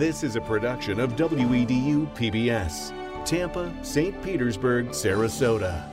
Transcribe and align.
This 0.00 0.22
is 0.22 0.34
a 0.34 0.40
production 0.40 0.98
of 0.98 1.14
WEDU 1.14 2.06
PBS, 2.16 2.90
Tampa, 3.26 3.70
St. 3.82 4.22
Petersburg, 4.22 4.88
Sarasota. 4.92 5.86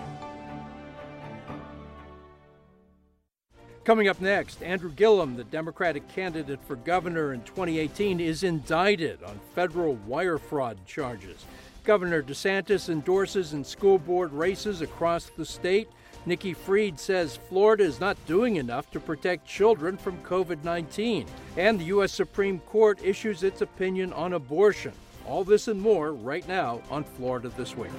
Coming 3.84 4.08
up 4.08 4.22
next, 4.22 4.64
Andrew 4.64 4.92
Gillum, 4.92 5.36
the 5.36 5.44
Democratic 5.44 6.08
candidate 6.08 6.64
for 6.66 6.78
governor 6.78 7.34
in 7.34 7.42
2018, 7.42 8.22
is 8.22 8.44
indicted 8.44 9.22
on 9.24 9.42
federal 9.54 9.96
wire 10.08 10.38
fraud 10.38 10.78
charges. 10.86 11.44
Governor 11.84 12.24
DeSantis 12.24 12.88
endorses 12.88 13.52
in 13.52 13.66
school 13.66 14.00
board 14.00 14.32
races 14.32 14.80
across 14.80 15.26
the 15.32 15.46
state. 15.46 15.90
Nikki 16.28 16.54
Fried 16.54 17.00
says 17.00 17.40
Florida 17.48 17.86
is 17.86 18.02
not 18.02 18.18
doing 18.26 18.58
enough 18.58 18.92
to 18.92 19.00
protect 19.00 19.48
children 19.48 19.96
from 19.96 20.18
COVID 20.24 20.62
19. 20.62 21.26
And 21.56 21.80
the 21.80 21.86
U.S. 21.86 22.12
Supreme 22.12 22.60
Court 22.60 23.00
issues 23.02 23.44
its 23.44 23.62
opinion 23.62 24.12
on 24.12 24.34
abortion. 24.34 24.92
All 25.26 25.46
this 25.46 25.70
and 25.70 25.80
more 25.80 26.12
right 26.12 26.46
now 26.46 26.82
on 26.92 27.06
Florida 27.06 27.50
This 27.56 27.78
Week. 27.78 27.92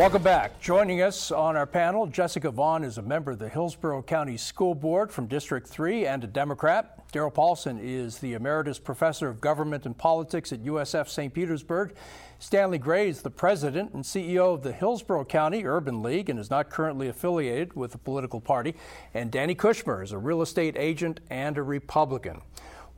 Welcome 0.00 0.22
back. 0.22 0.58
Joining 0.62 1.02
us 1.02 1.30
on 1.30 1.58
our 1.58 1.66
panel, 1.66 2.06
Jessica 2.06 2.50
Vaughn 2.50 2.84
is 2.84 2.96
a 2.96 3.02
member 3.02 3.32
of 3.32 3.38
the 3.38 3.50
Hillsborough 3.50 4.00
County 4.00 4.38
School 4.38 4.74
Board 4.74 5.12
from 5.12 5.26
District 5.26 5.68
3 5.68 6.06
and 6.06 6.24
a 6.24 6.26
Democrat. 6.26 7.06
Darryl 7.12 7.34
Paulson 7.34 7.78
is 7.78 8.16
the 8.16 8.32
Emeritus 8.32 8.78
Professor 8.78 9.28
of 9.28 9.42
Government 9.42 9.84
and 9.84 9.94
Politics 9.94 10.54
at 10.54 10.64
USF 10.64 11.06
St. 11.06 11.34
Petersburg. 11.34 11.92
Stanley 12.38 12.78
Gray 12.78 13.10
is 13.10 13.20
the 13.20 13.28
President 13.28 13.92
and 13.92 14.02
CEO 14.02 14.54
of 14.54 14.62
the 14.62 14.72
Hillsborough 14.72 15.26
County 15.26 15.66
Urban 15.66 16.02
League 16.02 16.30
and 16.30 16.38
is 16.38 16.48
not 16.48 16.70
currently 16.70 17.08
affiliated 17.08 17.74
with 17.76 17.94
a 17.94 17.98
political 17.98 18.40
party. 18.40 18.74
And 19.12 19.30
Danny 19.30 19.54
Kushmer 19.54 20.02
is 20.02 20.12
a 20.12 20.18
real 20.18 20.40
estate 20.40 20.76
agent 20.78 21.20
and 21.28 21.58
a 21.58 21.62
Republican. 21.62 22.40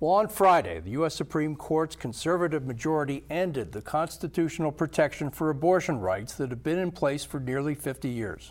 Well, 0.02 0.14
on 0.14 0.26
Friday, 0.26 0.80
the 0.80 0.90
U.S. 0.98 1.14
Supreme 1.14 1.54
Court's 1.54 1.94
conservative 1.94 2.66
majority 2.66 3.22
ended 3.30 3.70
the 3.70 3.80
constitutional 3.80 4.72
protection 4.72 5.30
for 5.30 5.48
abortion 5.48 6.00
rights 6.00 6.34
that 6.34 6.50
have 6.50 6.64
been 6.64 6.80
in 6.80 6.90
place 6.90 7.24
for 7.24 7.38
nearly 7.38 7.76
50 7.76 8.08
years. 8.08 8.50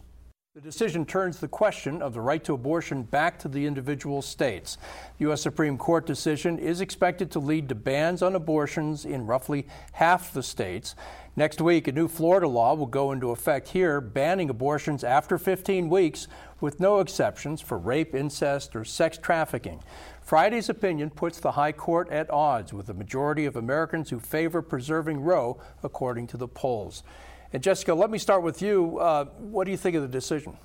The 0.54 0.60
decision 0.60 1.06
turns 1.06 1.40
the 1.40 1.48
question 1.48 2.02
of 2.02 2.14
the 2.14 2.20
right 2.20 2.44
to 2.44 2.54
abortion 2.54 3.04
back 3.04 3.40
to 3.40 3.48
the 3.48 3.66
individual 3.66 4.22
states. 4.22 4.78
The 5.18 5.28
U.S. 5.28 5.42
Supreme 5.42 5.78
Court 5.78 6.06
decision 6.06 6.60
is 6.60 6.82
expected 6.82 7.32
to 7.32 7.40
lead 7.40 7.70
to 7.70 7.76
bans 7.76 8.22
on 8.22 8.36
abortions 8.36 9.06
in 9.06 9.26
roughly 9.26 9.66
half 9.94 10.34
the 10.34 10.44
states. 10.44 10.94
Next 11.38 11.62
week, 11.62 11.88
a 11.88 11.94
new 11.94 12.10
Florida 12.10 12.50
law 12.50 12.74
will 12.74 12.86
go 12.86 13.14
into 13.14 13.32
effect 13.32 13.70
here, 13.70 14.02
banning 14.02 14.50
abortions 14.50 15.06
after 15.06 15.38
15 15.38 15.90
weeks 15.90 16.28
with 16.60 16.82
no 16.82 17.00
exceptions 17.00 17.62
for 17.62 17.78
rape, 17.78 18.14
incest, 18.14 18.76
or 18.76 18.84
sex 18.84 19.18
trafficking. 19.18 19.82
Friday's 20.22 20.68
opinion 20.68 21.12
puts 21.12 21.40
the 21.40 21.54
High 21.54 21.72
Court 21.72 22.10
at 22.10 22.30
odds 22.30 22.74
with 22.74 22.88
the 22.88 22.94
majority 22.94 23.46
of 23.46 23.56
Americans 23.56 24.10
who 24.10 24.20
favor 24.20 24.62
preserving 24.62 25.22
Roe, 25.22 25.62
according 25.82 26.28
to 26.28 26.36
the 26.36 26.50
polls. 26.50 27.04
And 27.54 27.62
Jessica, 27.62 27.94
let 27.94 28.10
me 28.10 28.18
start 28.18 28.44
with 28.44 28.62
you. 28.62 28.98
Uh, 29.00 29.26
what 29.40 29.66
do 29.66 29.72
you 29.72 29.78
think 29.78 29.96
of 29.96 30.02
the 30.02 30.08
decision? 30.08 30.58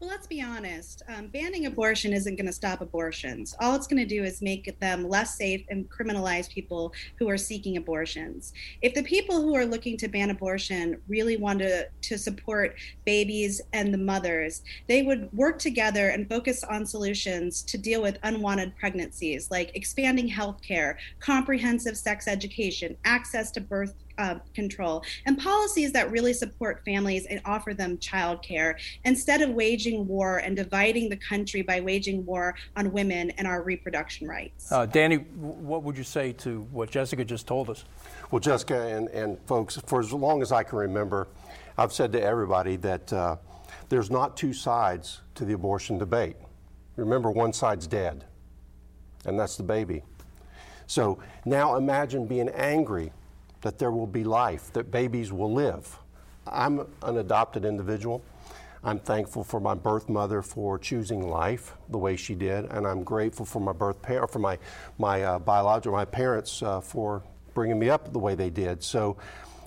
Well, 0.00 0.10
let's 0.10 0.28
be 0.28 0.40
honest. 0.40 1.02
Um, 1.08 1.26
banning 1.26 1.66
abortion 1.66 2.12
isn't 2.12 2.36
going 2.36 2.46
to 2.46 2.52
stop 2.52 2.82
abortions. 2.82 3.56
All 3.58 3.74
it's 3.74 3.88
going 3.88 4.00
to 4.00 4.06
do 4.06 4.22
is 4.22 4.40
make 4.40 4.78
them 4.78 5.08
less 5.08 5.36
safe 5.36 5.64
and 5.70 5.90
criminalize 5.90 6.48
people 6.48 6.92
who 7.18 7.28
are 7.28 7.36
seeking 7.36 7.78
abortions. 7.78 8.52
If 8.80 8.94
the 8.94 9.02
people 9.02 9.42
who 9.42 9.56
are 9.56 9.66
looking 9.66 9.96
to 9.96 10.06
ban 10.06 10.30
abortion 10.30 11.00
really 11.08 11.36
want 11.36 11.58
to, 11.60 11.88
to 12.02 12.16
support 12.16 12.76
babies 13.06 13.60
and 13.72 13.92
the 13.92 13.98
mothers, 13.98 14.62
they 14.86 15.02
would 15.02 15.32
work 15.32 15.58
together 15.58 16.10
and 16.10 16.28
focus 16.28 16.62
on 16.62 16.86
solutions 16.86 17.62
to 17.62 17.76
deal 17.76 18.00
with 18.00 18.20
unwanted 18.22 18.76
pregnancies, 18.76 19.50
like 19.50 19.74
expanding 19.74 20.28
health 20.28 20.62
care, 20.62 20.96
comprehensive 21.18 21.96
sex 21.96 22.28
education, 22.28 22.96
access 23.04 23.50
to 23.50 23.60
birth 23.60 23.94
uh, 24.18 24.36
control, 24.54 25.02
and 25.26 25.38
policies 25.38 25.92
that 25.92 26.10
really 26.10 26.32
support 26.32 26.84
families 26.84 27.26
and 27.26 27.40
offer 27.44 27.72
them 27.72 27.96
childcare 27.98 28.74
instead 29.04 29.40
of 29.40 29.50
waging 29.50 30.06
war 30.06 30.38
and 30.38 30.56
dividing 30.56 31.08
the 31.08 31.16
country 31.16 31.62
by 31.62 31.80
waging 31.80 32.24
war 32.26 32.54
on 32.76 32.92
women 32.92 33.30
and 33.32 33.46
our 33.46 33.62
reproduction 33.62 34.28
rights. 34.28 34.70
Uh, 34.70 34.86
Danny, 34.86 35.16
what 35.16 35.82
would 35.82 35.96
you 35.96 36.04
say 36.04 36.32
to 36.32 36.62
what 36.72 36.90
Jessica 36.90 37.24
just 37.24 37.46
told 37.46 37.70
us? 37.70 37.84
Well, 38.30 38.40
Jessica 38.40 38.86
and, 38.86 39.08
and 39.08 39.38
folks, 39.46 39.78
for 39.86 40.00
as 40.00 40.12
long 40.12 40.42
as 40.42 40.52
I 40.52 40.62
can 40.62 40.78
remember, 40.78 41.28
I've 41.76 41.92
said 41.92 42.12
to 42.12 42.22
everybody 42.22 42.76
that 42.76 43.12
uh, 43.12 43.36
there's 43.88 44.10
not 44.10 44.36
two 44.36 44.52
sides 44.52 45.20
to 45.36 45.44
the 45.44 45.54
abortion 45.54 45.98
debate. 45.98 46.36
Remember, 46.96 47.30
one 47.30 47.52
side's 47.52 47.86
dead, 47.86 48.24
and 49.24 49.38
that's 49.38 49.56
the 49.56 49.62
baby. 49.62 50.02
So 50.88 51.20
now 51.44 51.76
imagine 51.76 52.26
being 52.26 52.48
angry 52.48 53.12
that 53.62 53.78
there 53.78 53.90
will 53.90 54.06
be 54.06 54.24
life, 54.24 54.72
that 54.72 54.90
babies 54.90 55.32
will 55.32 55.52
live. 55.52 55.98
I'm 56.46 56.86
an 57.02 57.18
adopted 57.18 57.64
individual. 57.64 58.22
I'm 58.84 59.00
thankful 59.00 59.42
for 59.42 59.60
my 59.60 59.74
birth 59.74 60.08
mother 60.08 60.40
for 60.40 60.78
choosing 60.78 61.28
life 61.28 61.74
the 61.88 61.98
way 61.98 62.16
she 62.16 62.34
did, 62.34 62.66
and 62.66 62.86
I'm 62.86 63.02
grateful 63.02 63.44
for 63.44 63.60
my 63.60 63.72
birth 63.72 64.00
parent, 64.00 64.30
for 64.30 64.38
my 64.38 64.58
my 64.98 65.22
uh, 65.22 65.38
biological 65.40 65.92
my 65.92 66.04
parents 66.04 66.62
uh, 66.62 66.80
for 66.80 67.22
bringing 67.54 67.78
me 67.78 67.90
up 67.90 68.12
the 68.12 68.18
way 68.18 68.36
they 68.36 68.50
did. 68.50 68.82
So, 68.84 69.16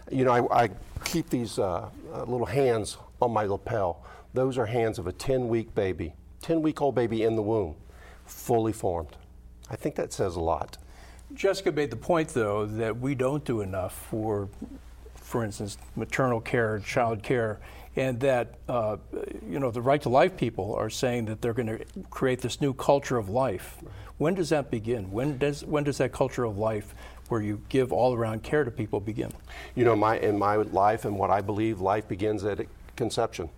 you 0.10 0.24
know, 0.24 0.32
I, 0.32 0.64
I 0.64 0.70
keep 1.04 1.30
these 1.30 1.60
uh, 1.60 1.90
uh 2.14 2.24
little 2.24 2.46
hands 2.46 2.98
on 3.22 3.32
my 3.32 3.44
lapel. 3.44 4.06
Those 4.34 4.58
are 4.58 4.66
hands 4.66 4.98
of 4.98 5.08
a 5.08 5.12
10 5.12 5.50
week 5.50 5.76
baby, 5.76 6.14
10 6.42 6.62
week 6.62 6.82
old 6.82 6.96
baby 6.96 7.24
in 7.24 7.36
the 7.36 7.42
womb, 7.42 7.76
fully 8.26 8.72
formed. 8.72 9.18
I 9.70 9.76
think 9.76 9.96
that 9.96 10.14
says 10.14 10.36
a 10.38 10.40
lot. 10.40 10.78
Jessica 11.34 11.72
made 11.72 11.90
the 11.90 11.98
point, 11.98 12.30
though, 12.30 12.66
that 12.66 13.00
we 13.00 13.16
don't 13.16 13.44
do 13.44 13.62
enough 13.62 13.94
for, 14.10 14.50
for 15.16 15.44
instance, 15.44 15.78
maternal 15.96 16.42
care, 16.42 16.80
child 16.80 17.24
care, 17.24 17.60
and 17.96 18.20
that 18.22 18.56
uh, 18.70 18.98
you 19.48 19.60
know 19.60 19.72
the 19.72 19.82
right 19.82 20.02
to 20.02 20.10
life 20.10 20.38
people 20.38 20.74
are 20.76 20.90
saying 20.90 21.26
that 21.26 21.42
they're 21.42 21.54
going 21.54 21.68
to 21.68 21.86
create 22.10 22.42
this 22.42 22.62
new 22.62 22.74
culture 22.74 23.18
of 23.18 23.30
life. 23.30 23.78
When 24.18 24.34
does 24.34 24.50
that 24.50 24.72
begin? 24.72 25.12
When 25.12 25.38
does 25.38 25.66
when 25.66 25.84
does 25.84 25.98
that 25.98 26.12
culture 26.12 26.44
of 26.44 26.58
life, 26.58 26.96
where 27.28 27.42
you 27.42 27.62
give 27.70 27.92
all 27.92 28.14
around 28.14 28.44
care 28.44 28.64
to 28.64 28.72
people, 28.72 29.00
begin? 29.00 29.34
You 29.76 29.84
know, 29.84 29.96
my 29.96 30.18
in 30.20 30.38
my 30.38 30.56
life 30.56 31.06
and 31.06 31.18
what 31.18 31.32
I 31.32 31.42
believe, 31.42 31.82
life 31.82 32.08
begins 32.08 32.44
at 32.46 32.66
conception. 32.96 33.50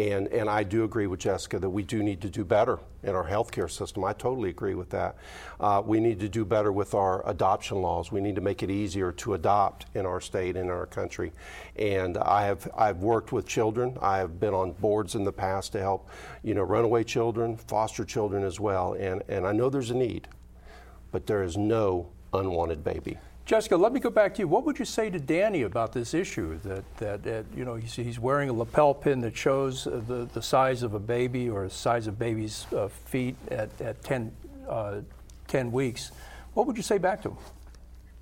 And, 0.00 0.28
and 0.28 0.48
I 0.48 0.62
do 0.62 0.84
agree 0.84 1.06
with 1.06 1.20
Jessica 1.20 1.58
that 1.58 1.68
we 1.68 1.82
do 1.82 2.02
need 2.02 2.22
to 2.22 2.30
do 2.30 2.42
better 2.42 2.78
in 3.02 3.14
our 3.14 3.28
healthcare 3.28 3.70
system. 3.70 4.02
I 4.02 4.14
totally 4.14 4.48
agree 4.48 4.74
with 4.74 4.88
that. 4.90 5.16
Uh, 5.58 5.82
we 5.84 6.00
need 6.00 6.20
to 6.20 6.28
do 6.28 6.46
better 6.46 6.72
with 6.72 6.94
our 6.94 7.28
adoption 7.28 7.82
laws. 7.82 8.10
We 8.10 8.22
need 8.22 8.34
to 8.36 8.40
make 8.40 8.62
it 8.62 8.70
easier 8.70 9.12
to 9.12 9.34
adopt 9.34 9.84
in 9.94 10.06
our 10.06 10.22
state 10.22 10.56
in 10.56 10.70
our 10.70 10.86
country. 10.86 11.32
And 11.76 12.16
I 12.16 12.46
have 12.46 12.66
I've 12.74 12.98
worked 12.98 13.30
with 13.30 13.46
children. 13.46 13.98
I 14.00 14.16
have 14.16 14.40
been 14.40 14.54
on 14.54 14.72
boards 14.72 15.16
in 15.16 15.24
the 15.24 15.32
past 15.32 15.72
to 15.72 15.80
help, 15.80 16.08
you 16.42 16.54
know, 16.54 16.62
runaway 16.62 17.04
children, 17.04 17.58
foster 17.58 18.06
children 18.06 18.42
as 18.42 18.58
well. 18.58 18.94
And 18.94 19.22
and 19.28 19.46
I 19.46 19.52
know 19.52 19.68
there's 19.68 19.90
a 19.90 19.94
need, 19.94 20.28
but 21.12 21.26
there 21.26 21.42
is 21.42 21.58
no 21.58 22.08
unwanted 22.32 22.82
baby. 22.82 23.18
Jessica, 23.50 23.76
let 23.76 23.92
me 23.92 23.98
go 23.98 24.10
back 24.10 24.32
to 24.34 24.42
you. 24.42 24.46
What 24.46 24.64
would 24.64 24.78
you 24.78 24.84
say 24.84 25.10
to 25.10 25.18
Danny 25.18 25.62
about 25.62 25.92
this 25.92 26.14
issue? 26.14 26.60
That, 26.60 26.84
that, 26.98 27.24
that 27.24 27.46
you 27.56 27.64
know, 27.64 27.74
he's, 27.74 27.96
he's, 27.96 28.16
wearing 28.16 28.48
a 28.48 28.52
lapel 28.52 28.94
pin 28.94 29.20
that 29.22 29.36
shows 29.36 29.86
the, 29.86 30.28
the 30.32 30.40
size 30.40 30.84
of 30.84 30.94
a 30.94 31.00
baby 31.00 31.50
or 31.50 31.64
the 31.64 31.70
size 31.70 32.06
of 32.06 32.16
baby's 32.16 32.64
uh, 32.72 32.86
feet 33.06 33.34
at, 33.50 33.68
at 33.80 34.04
10, 34.04 34.30
uh, 34.68 35.00
10 35.48 35.72
weeks. 35.72 36.12
What 36.54 36.68
would 36.68 36.76
you 36.76 36.84
say 36.84 36.98
back 36.98 37.22
to 37.22 37.30
him? 37.30 37.38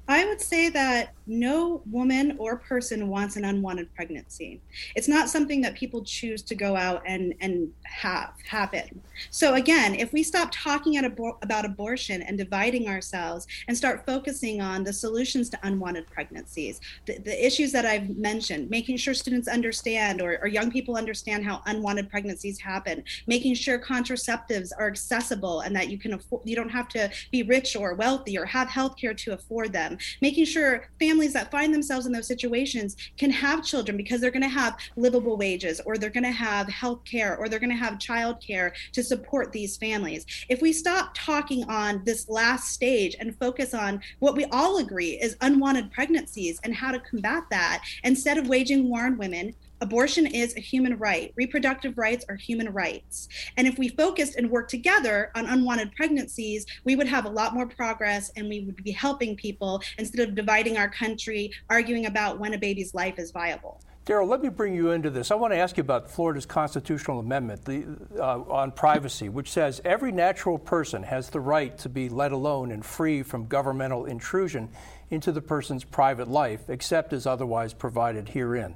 I 0.08 0.24
would 0.24 0.40
say 0.40 0.70
that 0.70 1.12
no 1.26 1.82
woman 1.90 2.34
or 2.38 2.56
person 2.56 3.08
wants 3.08 3.36
an 3.36 3.44
unwanted 3.44 3.94
pregnancy. 3.94 4.62
It's 4.96 5.06
not 5.06 5.28
something 5.28 5.60
that 5.60 5.74
people 5.74 6.02
choose 6.02 6.40
to 6.44 6.54
go 6.54 6.74
out 6.74 7.02
and, 7.06 7.34
and 7.42 7.70
have 7.82 8.32
happen. 8.46 9.02
So 9.28 9.54
again, 9.54 9.94
if 9.94 10.14
we 10.14 10.22
stop 10.22 10.48
talking 10.50 10.94
abo- 10.94 11.36
about 11.42 11.66
abortion 11.66 12.22
and 12.22 12.38
dividing 12.38 12.88
ourselves 12.88 13.46
and 13.68 13.76
start 13.76 14.06
focusing 14.06 14.62
on 14.62 14.82
the 14.82 14.92
solutions 14.92 15.50
to 15.50 15.58
unwanted 15.62 16.06
pregnancies, 16.06 16.80
the, 17.04 17.18
the 17.18 17.46
issues 17.46 17.70
that 17.72 17.84
I've 17.84 18.16
mentioned, 18.16 18.70
making 18.70 18.96
sure 18.96 19.12
students 19.12 19.48
understand 19.48 20.22
or, 20.22 20.38
or 20.40 20.48
young 20.48 20.70
people 20.70 20.96
understand 20.96 21.44
how 21.44 21.60
unwanted 21.66 22.08
pregnancies 22.08 22.58
happen, 22.58 23.04
making 23.26 23.54
sure 23.54 23.78
contraceptives 23.78 24.70
are 24.78 24.86
accessible 24.86 25.60
and 25.60 25.76
that 25.76 25.90
you 25.90 25.98
can 25.98 26.14
afford, 26.14 26.48
you 26.48 26.56
don't 26.56 26.70
have 26.70 26.88
to 26.88 27.10
be 27.30 27.42
rich 27.42 27.76
or 27.76 27.92
wealthy 27.92 28.38
or 28.38 28.46
have 28.46 28.68
health 28.68 28.96
care 28.96 29.12
to 29.12 29.34
afford 29.34 29.74
them 29.74 29.97
making 30.20 30.44
sure 30.44 30.88
families 30.98 31.32
that 31.32 31.50
find 31.50 31.72
themselves 31.72 32.06
in 32.06 32.12
those 32.12 32.26
situations 32.26 32.96
can 33.16 33.30
have 33.30 33.64
children 33.64 33.96
because 33.96 34.20
they're 34.20 34.30
going 34.30 34.42
to 34.42 34.48
have 34.48 34.76
livable 34.96 35.36
wages 35.36 35.80
or 35.84 35.96
they're 35.96 36.10
going 36.10 36.24
to 36.24 36.30
have 36.30 36.68
health 36.68 37.04
care 37.04 37.36
or 37.36 37.48
they're 37.48 37.58
going 37.58 37.70
to 37.70 37.76
have 37.76 37.98
child 37.98 38.40
care 38.40 38.72
to 38.92 39.02
support 39.02 39.52
these 39.52 39.76
families. 39.76 40.26
If 40.48 40.62
we 40.62 40.72
stop 40.72 41.10
talking 41.14 41.64
on 41.64 42.02
this 42.04 42.28
last 42.28 42.72
stage 42.72 43.16
and 43.18 43.38
focus 43.38 43.74
on 43.74 44.00
what 44.18 44.36
we 44.36 44.44
all 44.46 44.78
agree 44.78 45.18
is 45.20 45.36
unwanted 45.40 45.90
pregnancies 45.90 46.60
and 46.62 46.74
how 46.74 46.92
to 46.92 47.00
combat 47.00 47.44
that, 47.50 47.84
instead 48.04 48.38
of 48.38 48.48
waging 48.48 48.88
war 48.88 49.06
on 49.06 49.18
women, 49.18 49.54
abortion 49.80 50.26
is 50.26 50.56
a 50.56 50.60
human 50.60 50.98
right. 50.98 51.32
Reproductive 51.36 51.96
rights 51.96 52.24
are 52.28 52.36
human 52.36 52.72
rights. 52.72 53.28
And 53.56 53.66
if 53.66 53.78
we 53.78 53.88
focused 53.88 54.36
and 54.36 54.50
worked 54.50 54.70
together 54.70 55.30
on 55.34 55.46
unwanted 55.46 55.94
pregnancies, 55.94 56.66
we 56.84 56.96
would 56.96 57.08
have 57.08 57.24
a 57.24 57.30
lot 57.30 57.54
more 57.54 57.66
progress 57.66 58.30
and 58.36 58.48
we 58.48 58.60
would 58.60 58.82
be 58.82 58.90
helping 58.90 59.36
people 59.36 59.82
instead 59.98 60.28
of 60.28 60.34
dividing 60.34 60.76
our 60.76 60.88
country, 60.88 61.52
arguing 61.70 62.06
about 62.06 62.38
when 62.38 62.54
a 62.54 62.58
baby's 62.58 62.94
life 62.94 63.18
is 63.18 63.30
viable. 63.30 63.80
Darryl, 64.08 64.26
let 64.26 64.40
me 64.40 64.48
bring 64.48 64.74
you 64.74 64.92
into 64.92 65.10
this. 65.10 65.30
I 65.30 65.34
want 65.34 65.52
to 65.52 65.58
ask 65.58 65.76
you 65.76 65.82
about 65.82 66.10
Florida's 66.10 66.46
constitutional 66.46 67.18
amendment 67.18 67.62
the, 67.66 67.84
uh, 68.18 68.40
on 68.40 68.72
privacy, 68.72 69.28
which 69.28 69.50
says 69.50 69.82
every 69.84 70.12
natural 70.12 70.58
person 70.58 71.02
has 71.02 71.28
the 71.28 71.40
right 71.40 71.76
to 71.76 71.90
be 71.90 72.08
let 72.08 72.32
alone 72.32 72.72
and 72.72 72.82
free 72.82 73.22
from 73.22 73.46
governmental 73.48 74.06
intrusion 74.06 74.70
into 75.10 75.30
the 75.30 75.42
person's 75.42 75.84
private 75.84 76.26
life, 76.26 76.70
except 76.70 77.12
as 77.12 77.26
otherwise 77.26 77.74
provided 77.74 78.30
herein. 78.30 78.74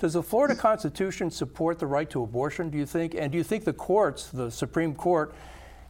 Does 0.00 0.14
the 0.14 0.22
Florida 0.22 0.54
Constitution 0.54 1.30
support 1.30 1.78
the 1.78 1.86
right 1.86 2.08
to 2.08 2.22
abortion, 2.22 2.70
do 2.70 2.78
you 2.78 2.86
think? 2.86 3.14
And 3.14 3.30
do 3.30 3.36
you 3.36 3.44
think 3.44 3.64
the 3.64 3.74
courts, 3.74 4.28
the 4.28 4.50
Supreme 4.50 4.94
Court 4.94 5.34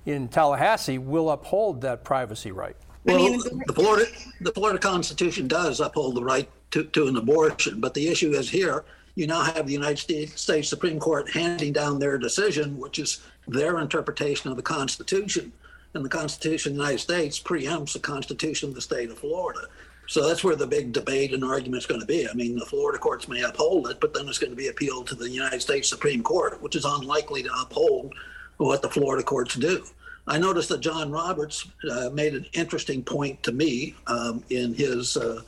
in 0.04 0.26
Tallahassee, 0.26 0.98
will 0.98 1.30
uphold 1.30 1.80
that 1.82 2.02
privacy 2.02 2.50
right? 2.50 2.76
Well, 3.04 3.18
the 3.18 3.72
Florida, 3.72 4.06
the 4.40 4.50
Florida 4.52 4.80
Constitution 4.80 5.46
does 5.46 5.78
uphold 5.78 6.16
the 6.16 6.24
right 6.24 6.50
to, 6.72 6.84
to 6.84 7.06
an 7.06 7.16
abortion, 7.16 7.80
but 7.80 7.94
the 7.94 8.08
issue 8.08 8.32
is 8.32 8.50
here 8.50 8.84
you 9.14 9.26
now 9.26 9.42
have 9.42 9.66
the 9.66 9.72
United 9.72 10.30
States 10.38 10.68
Supreme 10.68 10.98
Court 10.98 11.30
handing 11.30 11.72
down 11.72 11.98
their 11.98 12.18
decision, 12.18 12.78
which 12.78 12.98
is 12.98 13.22
their 13.46 13.78
interpretation 13.78 14.50
of 14.50 14.56
the 14.56 14.62
Constitution. 14.62 15.52
And 15.94 16.04
the 16.04 16.08
Constitution 16.08 16.72
of 16.72 16.76
the 16.76 16.82
United 16.82 17.00
States 17.00 17.40
preempts 17.40 17.92
the 17.92 17.98
Constitution 17.98 18.68
of 18.68 18.74
the 18.74 18.80
state 18.80 19.10
of 19.10 19.18
Florida. 19.18 19.66
So 20.10 20.26
that's 20.26 20.42
where 20.42 20.56
the 20.56 20.66
big 20.66 20.90
debate 20.90 21.32
and 21.34 21.44
argument 21.44 21.84
is 21.84 21.86
going 21.86 22.00
to 22.00 22.06
be. 22.06 22.28
I 22.28 22.32
mean, 22.34 22.58
the 22.58 22.66
Florida 22.66 22.98
courts 22.98 23.28
may 23.28 23.42
uphold 23.42 23.88
it, 23.88 24.00
but 24.00 24.12
then 24.12 24.26
it's 24.26 24.40
going 24.40 24.50
to 24.50 24.56
be 24.56 24.66
appealed 24.66 25.06
to 25.06 25.14
the 25.14 25.30
United 25.30 25.62
States 25.62 25.88
Supreme 25.88 26.20
Court, 26.20 26.60
which 26.60 26.74
is 26.74 26.84
unlikely 26.84 27.44
to 27.44 27.50
uphold 27.62 28.12
what 28.56 28.82
the 28.82 28.90
Florida 28.90 29.22
courts 29.22 29.54
do. 29.54 29.84
I 30.26 30.36
noticed 30.36 30.68
that 30.70 30.80
John 30.80 31.12
Roberts 31.12 31.68
uh, 31.88 32.10
made 32.12 32.34
an 32.34 32.44
interesting 32.54 33.04
point 33.04 33.40
to 33.44 33.52
me 33.52 33.94
um, 34.08 34.42
in 34.50 34.74
his 34.74 35.16
uh, 35.16 35.42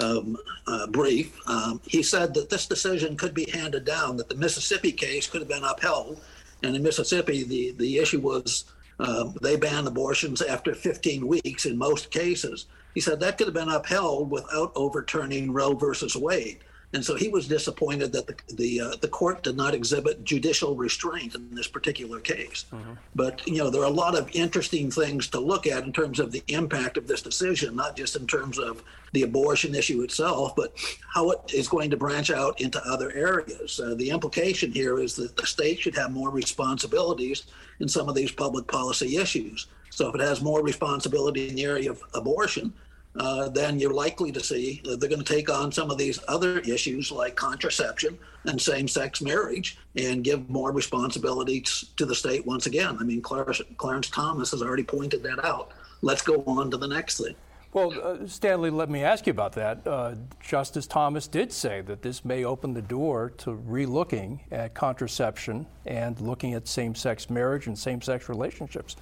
um, 0.00 0.36
uh, 0.66 0.88
brief. 0.88 1.38
Um, 1.48 1.80
he 1.86 2.02
said 2.02 2.34
that 2.34 2.50
this 2.50 2.66
decision 2.66 3.16
could 3.16 3.34
be 3.34 3.48
handed 3.52 3.84
down, 3.84 4.16
that 4.16 4.28
the 4.28 4.34
Mississippi 4.34 4.90
case 4.90 5.28
could 5.28 5.42
have 5.42 5.48
been 5.48 5.62
upheld. 5.62 6.20
And 6.64 6.74
in 6.74 6.82
Mississippi, 6.82 7.44
the, 7.44 7.70
the 7.78 7.98
issue 7.98 8.18
was 8.18 8.64
um, 8.98 9.36
they 9.40 9.54
banned 9.54 9.86
abortions 9.86 10.42
after 10.42 10.74
15 10.74 11.24
weeks 11.24 11.66
in 11.66 11.78
most 11.78 12.10
cases. 12.10 12.66
He 12.94 13.00
said 13.00 13.20
that 13.20 13.38
could 13.38 13.46
have 13.46 13.54
been 13.54 13.68
upheld 13.68 14.30
without 14.30 14.72
overturning 14.74 15.52
Roe 15.52 15.74
versus 15.74 16.16
Wade. 16.16 16.60
And 16.94 17.04
so 17.04 17.14
he 17.14 17.28
was 17.28 17.48
disappointed 17.48 18.12
that 18.12 18.26
the 18.26 18.36
the, 18.54 18.80
uh, 18.80 18.96
the 19.00 19.08
court 19.08 19.42
did 19.42 19.56
not 19.56 19.74
exhibit 19.74 20.24
judicial 20.24 20.76
restraint 20.76 21.34
in 21.34 21.54
this 21.54 21.66
particular 21.66 22.20
case. 22.20 22.66
Mm-hmm. 22.70 22.92
But 23.14 23.46
you 23.46 23.58
know 23.58 23.70
there 23.70 23.80
are 23.80 23.86
a 23.86 23.90
lot 23.90 24.16
of 24.16 24.30
interesting 24.34 24.90
things 24.90 25.28
to 25.28 25.40
look 25.40 25.66
at 25.66 25.84
in 25.84 25.92
terms 25.92 26.20
of 26.20 26.32
the 26.32 26.42
impact 26.48 26.98
of 26.98 27.06
this 27.06 27.22
decision, 27.22 27.74
not 27.74 27.96
just 27.96 28.14
in 28.16 28.26
terms 28.26 28.58
of 28.58 28.82
the 29.12 29.22
abortion 29.22 29.74
issue 29.74 30.02
itself, 30.02 30.54
but 30.54 30.74
how 31.14 31.30
it 31.30 31.40
is 31.54 31.68
going 31.68 31.90
to 31.90 31.96
branch 31.96 32.30
out 32.30 32.60
into 32.60 32.82
other 32.84 33.10
areas. 33.12 33.80
Uh, 33.80 33.94
the 33.94 34.10
implication 34.10 34.70
here 34.70 35.00
is 35.00 35.16
that 35.16 35.36
the 35.36 35.46
state 35.46 35.80
should 35.80 35.96
have 35.96 36.10
more 36.10 36.30
responsibilities 36.30 37.44
in 37.80 37.88
some 37.88 38.08
of 38.08 38.14
these 38.14 38.32
public 38.32 38.66
policy 38.66 39.16
issues. 39.16 39.66
So 39.92 40.08
if 40.08 40.14
it 40.14 40.22
has 40.22 40.40
more 40.40 40.62
responsibility 40.62 41.50
in 41.50 41.54
the 41.54 41.64
area 41.64 41.90
of 41.90 42.02
abortion, 42.14 42.72
uh, 43.16 43.50
then 43.50 43.78
you're 43.78 43.92
likely 43.92 44.32
to 44.32 44.40
see 44.40 44.80
that 44.84 44.98
they're 44.98 45.08
going 45.10 45.22
to 45.22 45.34
take 45.34 45.50
on 45.50 45.70
some 45.70 45.90
of 45.90 45.98
these 45.98 46.18
other 46.28 46.60
issues 46.60 47.12
like 47.12 47.36
contraception 47.36 48.18
and 48.46 48.58
same-sex 48.58 49.20
marriage 49.20 49.76
and 49.96 50.24
give 50.24 50.48
more 50.48 50.72
responsibilities 50.72 51.90
to 51.98 52.06
the 52.06 52.14
state 52.14 52.46
once 52.46 52.64
again. 52.64 52.96
I 52.98 53.04
mean, 53.04 53.20
Clarence, 53.20 53.60
Clarence 53.76 54.08
Thomas 54.08 54.50
has 54.52 54.62
already 54.62 54.82
pointed 54.82 55.22
that 55.24 55.44
out. 55.44 55.72
Let's 56.00 56.22
go 56.22 56.42
on 56.46 56.70
to 56.70 56.78
the 56.78 56.88
next 56.88 57.18
thing. 57.18 57.34
Well, 57.74 57.92
uh, 58.02 58.26
Stanley, 58.26 58.70
let 58.70 58.88
me 58.88 59.04
ask 59.04 59.26
you 59.26 59.30
about 59.30 59.52
that. 59.52 59.86
Uh, 59.86 60.14
Justice 60.42 60.86
Thomas 60.86 61.26
did 61.26 61.52
say 61.52 61.82
that 61.82 62.00
this 62.00 62.24
may 62.24 62.44
open 62.44 62.72
the 62.72 62.82
door 62.82 63.30
to 63.38 63.50
relooking 63.68 64.40
at 64.50 64.72
contraception 64.72 65.66
and 65.84 66.18
looking 66.18 66.54
at 66.54 66.66
same 66.66 66.94
sex 66.94 67.28
marriage 67.28 67.66
and 67.66 67.78
same 67.78 68.00
sex 68.00 68.30
relationships. 68.30 68.96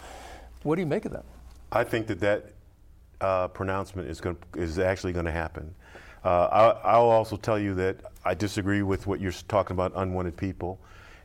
What 0.63 0.77
do 0.77 0.83
you 0.83 0.87
make 0.87 1.05
of 1.05 1.13
that? 1.13 1.25
I 1.73 1.85
think 1.85 2.07
that 2.09 2.21
that 2.21 2.53
uh, 3.21 3.49
pronouncement 3.49 4.09
is 4.09 4.21
going 4.21 4.37
is 4.57 4.79
actually 4.79 5.13
going 5.13 5.27
to 5.27 5.33
happen. 5.33 5.75
Uh, 6.23 6.75
I, 6.85 6.99
will 6.99 7.11
also 7.11 7.37
tell 7.37 7.59
you 7.59 7.75
that 7.77 7.97
I 8.25 8.35
disagree 8.35 8.83
with 8.83 9.07
what 9.07 9.21
you're 9.21 9.33
talking 9.49 9.75
about 9.75 9.93
unwanted 9.97 10.37
people. 10.37 10.79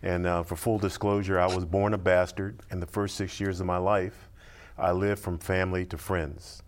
And 0.04 0.26
uh, 0.26 0.44
for 0.44 0.56
full 0.56 0.78
disclosure, 0.78 1.38
I 1.38 1.48
was 1.48 1.66
born 1.66 1.94
a 1.94 1.98
bastard. 1.98 2.62
In 2.72 2.80
the 2.80 2.86
first 2.86 3.16
six 3.16 3.40
years 3.40 3.60
of 3.60 3.66
my 3.66 3.78
life, 3.78 4.30
I 4.78 4.92
lived 4.92 5.22
from 5.22 5.38
family 5.38 5.86
to 5.88 5.98
friends. 5.98 6.64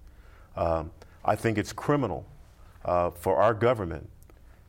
Um, 0.58 0.92
I 1.24 1.36
think 1.36 1.58
it's 1.58 1.72
criminal 1.72 2.26
uh, 2.84 3.12
for 3.12 3.38
our 3.38 3.54
government 3.54 4.10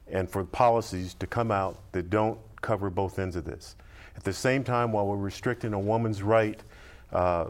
and 0.06 0.30
for 0.30 0.44
policies 0.44 1.14
to 1.14 1.26
come 1.26 1.50
out 1.50 1.78
that 1.92 2.10
don't 2.10 2.38
cover 2.60 2.90
both 2.90 3.18
ends 3.18 3.34
of 3.34 3.44
this. 3.44 3.74
At 4.16 4.22
the 4.22 4.32
same 4.32 4.62
time, 4.62 4.92
while 4.92 5.06
we're 5.06 5.16
restricting 5.16 5.72
a 5.72 5.78
woman's 5.78 6.22
right 6.22 6.60
uh, 7.12 7.46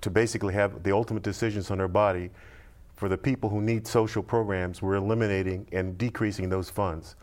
to 0.00 0.10
basically 0.10 0.54
have 0.54 0.82
the 0.82 0.92
ultimate 0.92 1.22
decisions 1.22 1.70
on 1.70 1.78
their 1.78 1.88
body. 1.88 2.30
For 2.96 3.08
the 3.08 3.18
people 3.18 3.50
who 3.50 3.60
need 3.60 3.86
social 3.86 4.22
programs, 4.22 4.80
we're 4.80 4.94
eliminating 4.94 5.66
and 5.72 5.98
decreasing 5.98 6.48
those 6.48 6.70
funds. 6.70 7.16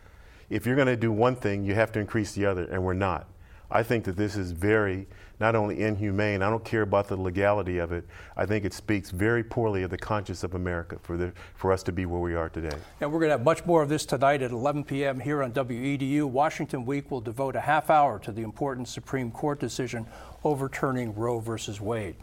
If 0.50 0.66
you're 0.66 0.76
going 0.76 0.88
to 0.88 0.98
do 0.98 1.12
one 1.12 1.36
thing, 1.36 1.64
you 1.64 1.76
have 1.76 1.92
to 1.94 2.00
increase 2.00 2.34
the 2.34 2.46
other, 2.46 2.64
and 2.66 2.84
we're 2.84 2.94
not. 2.94 3.28
I 3.70 3.84
think 3.84 4.04
that 4.04 4.18
this 4.18 4.36
is 4.36 4.52
very 4.52 5.08
not 5.42 5.56
only 5.56 5.82
inhumane, 5.82 6.44
I 6.44 6.50
don't 6.52 6.64
care 6.64 6.84
about 6.84 7.08
the 7.08 7.18
legality 7.18 7.80
of 7.80 7.92
it. 7.92 8.06
I 8.38 8.46
think 8.46 8.64
it 8.64 8.74
speaks 8.74 9.10
very 9.10 9.44
poorly 9.44 9.82
of 9.82 9.90
the 9.90 9.98
conscience 9.98 10.44
of 10.44 10.54
America 10.54 11.00
for, 11.02 11.18
the, 11.18 11.34
for 11.56 11.72
us 11.72 11.82
to 11.84 11.92
be 11.92 12.06
where 12.06 12.22
we 12.22 12.36
are 12.36 12.48
today. 12.48 12.78
And 13.02 13.12
we're 13.12 13.20
going 13.20 13.30
to 13.30 13.38
have 13.38 13.44
much 13.44 13.66
more 13.66 13.82
of 13.82 13.90
this 13.90 14.06
tonight 14.06 14.44
at 14.44 14.52
11 14.52 14.84
p.m. 14.84 15.20
here 15.20 15.42
on 15.42 15.52
WEDU. 15.52 16.26
Washington 16.26 16.86
Week 16.86 17.10
will 17.10 17.22
devote 17.22 17.56
a 17.56 17.60
half 17.60 17.90
hour 17.90 18.20
to 18.20 18.32
the 18.32 18.44
important 18.44 18.88
Supreme 18.88 19.32
Court 19.32 19.60
decision 19.60 20.06
overturning 20.44 21.14
Roe 21.16 21.40
versus 21.40 21.82
Wade. 21.82 22.16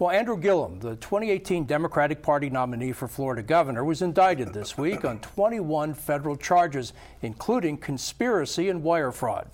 Well, 0.00 0.10
Andrew 0.10 0.36
Gillum, 0.36 0.80
the 0.80 0.96
2018 0.96 1.64
Democratic 1.66 2.20
Party 2.20 2.50
nominee 2.50 2.92
for 2.92 3.06
Florida 3.06 3.42
governor, 3.42 3.84
was 3.84 4.02
indicted 4.02 4.52
this 4.52 4.76
week 4.76 5.04
on 5.04 5.20
21 5.20 5.94
federal 5.94 6.36
charges, 6.36 6.92
including 7.22 7.76
conspiracy 7.76 8.68
and 8.68 8.82
wire 8.82 9.12
fraud. 9.12 9.48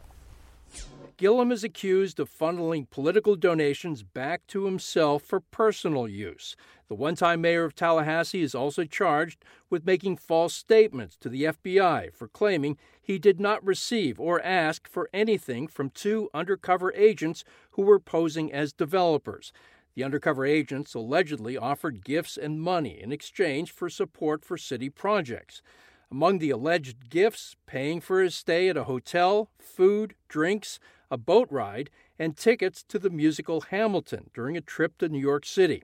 Gillum 1.23 1.53
is 1.53 1.63
accused 1.63 2.19
of 2.19 2.29
funneling 2.29 2.91
political 2.91 3.37
donations 3.37 4.03
back 4.03 4.45
to 4.49 4.65
himself 4.65 5.23
for 5.23 5.39
personal 5.39 6.09
use. 6.09 6.57
The 6.89 6.97
one 6.97 7.15
time 7.15 7.43
mayor 7.43 7.63
of 7.63 7.77
Tallahassee 7.77 8.43
is 8.43 8.57
also 8.57 8.83
charged 8.83 9.45
with 9.71 9.87
making 9.87 10.17
false 10.17 10.53
statements 10.53 11.17
to 11.19 11.29
the 11.29 11.45
FBI 11.45 12.13
for 12.13 12.27
claiming 12.27 12.77
he 13.01 13.21
did 13.21 13.39
not 13.39 13.65
receive 13.65 14.19
or 14.19 14.43
ask 14.43 14.89
for 14.89 15.09
anything 15.13 15.69
from 15.69 15.91
two 15.91 16.29
undercover 16.35 16.93
agents 16.97 17.45
who 17.71 17.83
were 17.83 18.01
posing 18.01 18.53
as 18.53 18.73
developers. 18.73 19.53
The 19.95 20.03
undercover 20.03 20.45
agents 20.45 20.93
allegedly 20.93 21.57
offered 21.57 22.05
gifts 22.05 22.37
and 22.37 22.61
money 22.61 23.01
in 23.01 23.13
exchange 23.13 23.71
for 23.71 23.89
support 23.89 24.45
for 24.45 24.59
city 24.59 24.91
projects. 24.91 25.63
Among 26.11 26.41
the 26.41 26.51
alleged 26.51 27.09
gifts, 27.11 27.55
paying 27.65 28.01
for 28.01 28.21
his 28.21 28.35
stay 28.35 28.69
at 28.69 28.77
a 28.77 28.85
hotel, 28.85 29.51
food, 29.61 30.15
drinks, 30.29 30.81
a 31.13 31.19
boat 31.19 31.47
ride, 31.51 31.91
and 32.19 32.39
tickets 32.39 32.83
to 32.89 32.99
the 32.99 33.11
musical 33.11 33.61
Hamilton 33.61 34.31
during 34.33 34.57
a 34.57 34.63
trip 34.63 34.97
to 34.97 35.11
New 35.11 35.21
York 35.21 35.45
City. 35.45 35.83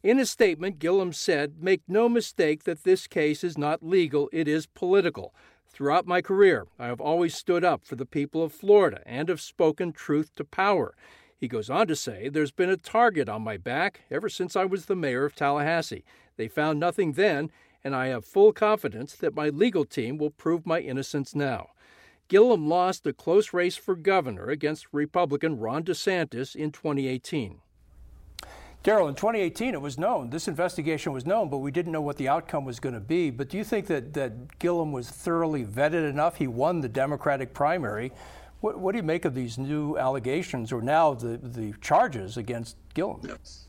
In 0.00 0.20
a 0.20 0.24
statement, 0.24 0.78
Gillum 0.78 1.12
said, 1.12 1.56
Make 1.60 1.82
no 1.88 2.08
mistake 2.08 2.62
that 2.64 2.84
this 2.84 3.08
case 3.08 3.42
is 3.42 3.58
not 3.58 3.82
legal, 3.82 4.30
it 4.32 4.46
is 4.46 4.66
political. 4.66 5.34
Throughout 5.68 6.06
my 6.06 6.22
career, 6.22 6.66
I 6.78 6.86
have 6.86 7.00
always 7.00 7.34
stood 7.34 7.64
up 7.64 7.84
for 7.84 7.96
the 7.96 8.06
people 8.06 8.44
of 8.44 8.52
Florida 8.52 9.02
and 9.04 9.28
have 9.28 9.40
spoken 9.40 9.92
truth 9.92 10.34
to 10.36 10.44
power. 10.44 10.94
He 11.36 11.48
goes 11.48 11.68
on 11.68 11.88
to 11.88 11.96
say, 11.96 12.28
There's 12.28 12.52
been 12.52 12.70
a 12.70 12.76
target 12.76 13.28
on 13.28 13.42
my 13.42 13.56
back 13.56 14.02
ever 14.08 14.28
since 14.28 14.54
I 14.54 14.66
was 14.66 14.86
the 14.86 14.94
mayor 14.94 15.24
of 15.24 15.34
Tallahassee. 15.34 16.04
They 16.36 16.46
found 16.46 16.78
nothing 16.78 17.12
then, 17.12 17.50
and 17.82 17.96
I 17.96 18.06
have 18.06 18.24
full 18.24 18.52
confidence 18.52 19.16
that 19.16 19.34
my 19.34 19.48
legal 19.48 19.84
team 19.84 20.16
will 20.16 20.30
prove 20.30 20.64
my 20.64 20.78
innocence 20.78 21.34
now. 21.34 21.70
Gillum 22.30 22.68
lost 22.68 23.04
a 23.08 23.12
close 23.12 23.52
race 23.52 23.74
for 23.76 23.96
governor 23.96 24.50
against 24.50 24.86
Republican 24.92 25.58
Ron 25.58 25.82
DeSantis 25.82 26.54
in 26.54 26.70
2018. 26.70 27.58
Darryl, 28.84 29.08
in 29.08 29.16
2018, 29.16 29.74
it 29.74 29.80
was 29.80 29.98
known, 29.98 30.30
this 30.30 30.46
investigation 30.46 31.12
was 31.12 31.26
known, 31.26 31.50
but 31.50 31.58
we 31.58 31.72
didn't 31.72 31.90
know 31.90 32.00
what 32.00 32.16
the 32.18 32.28
outcome 32.28 32.64
was 32.64 32.78
going 32.78 32.94
to 32.94 33.00
be. 33.00 33.30
But 33.30 33.48
do 33.48 33.58
you 33.58 33.64
think 33.64 33.88
that, 33.88 34.14
that 34.14 34.60
Gillum 34.60 34.92
was 34.92 35.10
thoroughly 35.10 35.64
vetted 35.64 36.08
enough? 36.08 36.36
He 36.36 36.46
won 36.46 36.80
the 36.80 36.88
Democratic 36.88 37.52
primary. 37.52 38.12
What, 38.60 38.78
what 38.78 38.92
do 38.92 38.98
you 38.98 39.02
make 39.02 39.24
of 39.24 39.34
these 39.34 39.58
new 39.58 39.98
allegations, 39.98 40.70
or 40.70 40.80
now 40.80 41.14
the, 41.14 41.36
the 41.36 41.74
charges 41.80 42.36
against 42.36 42.76
Gillum? 42.94 43.22
Yes. 43.26 43.66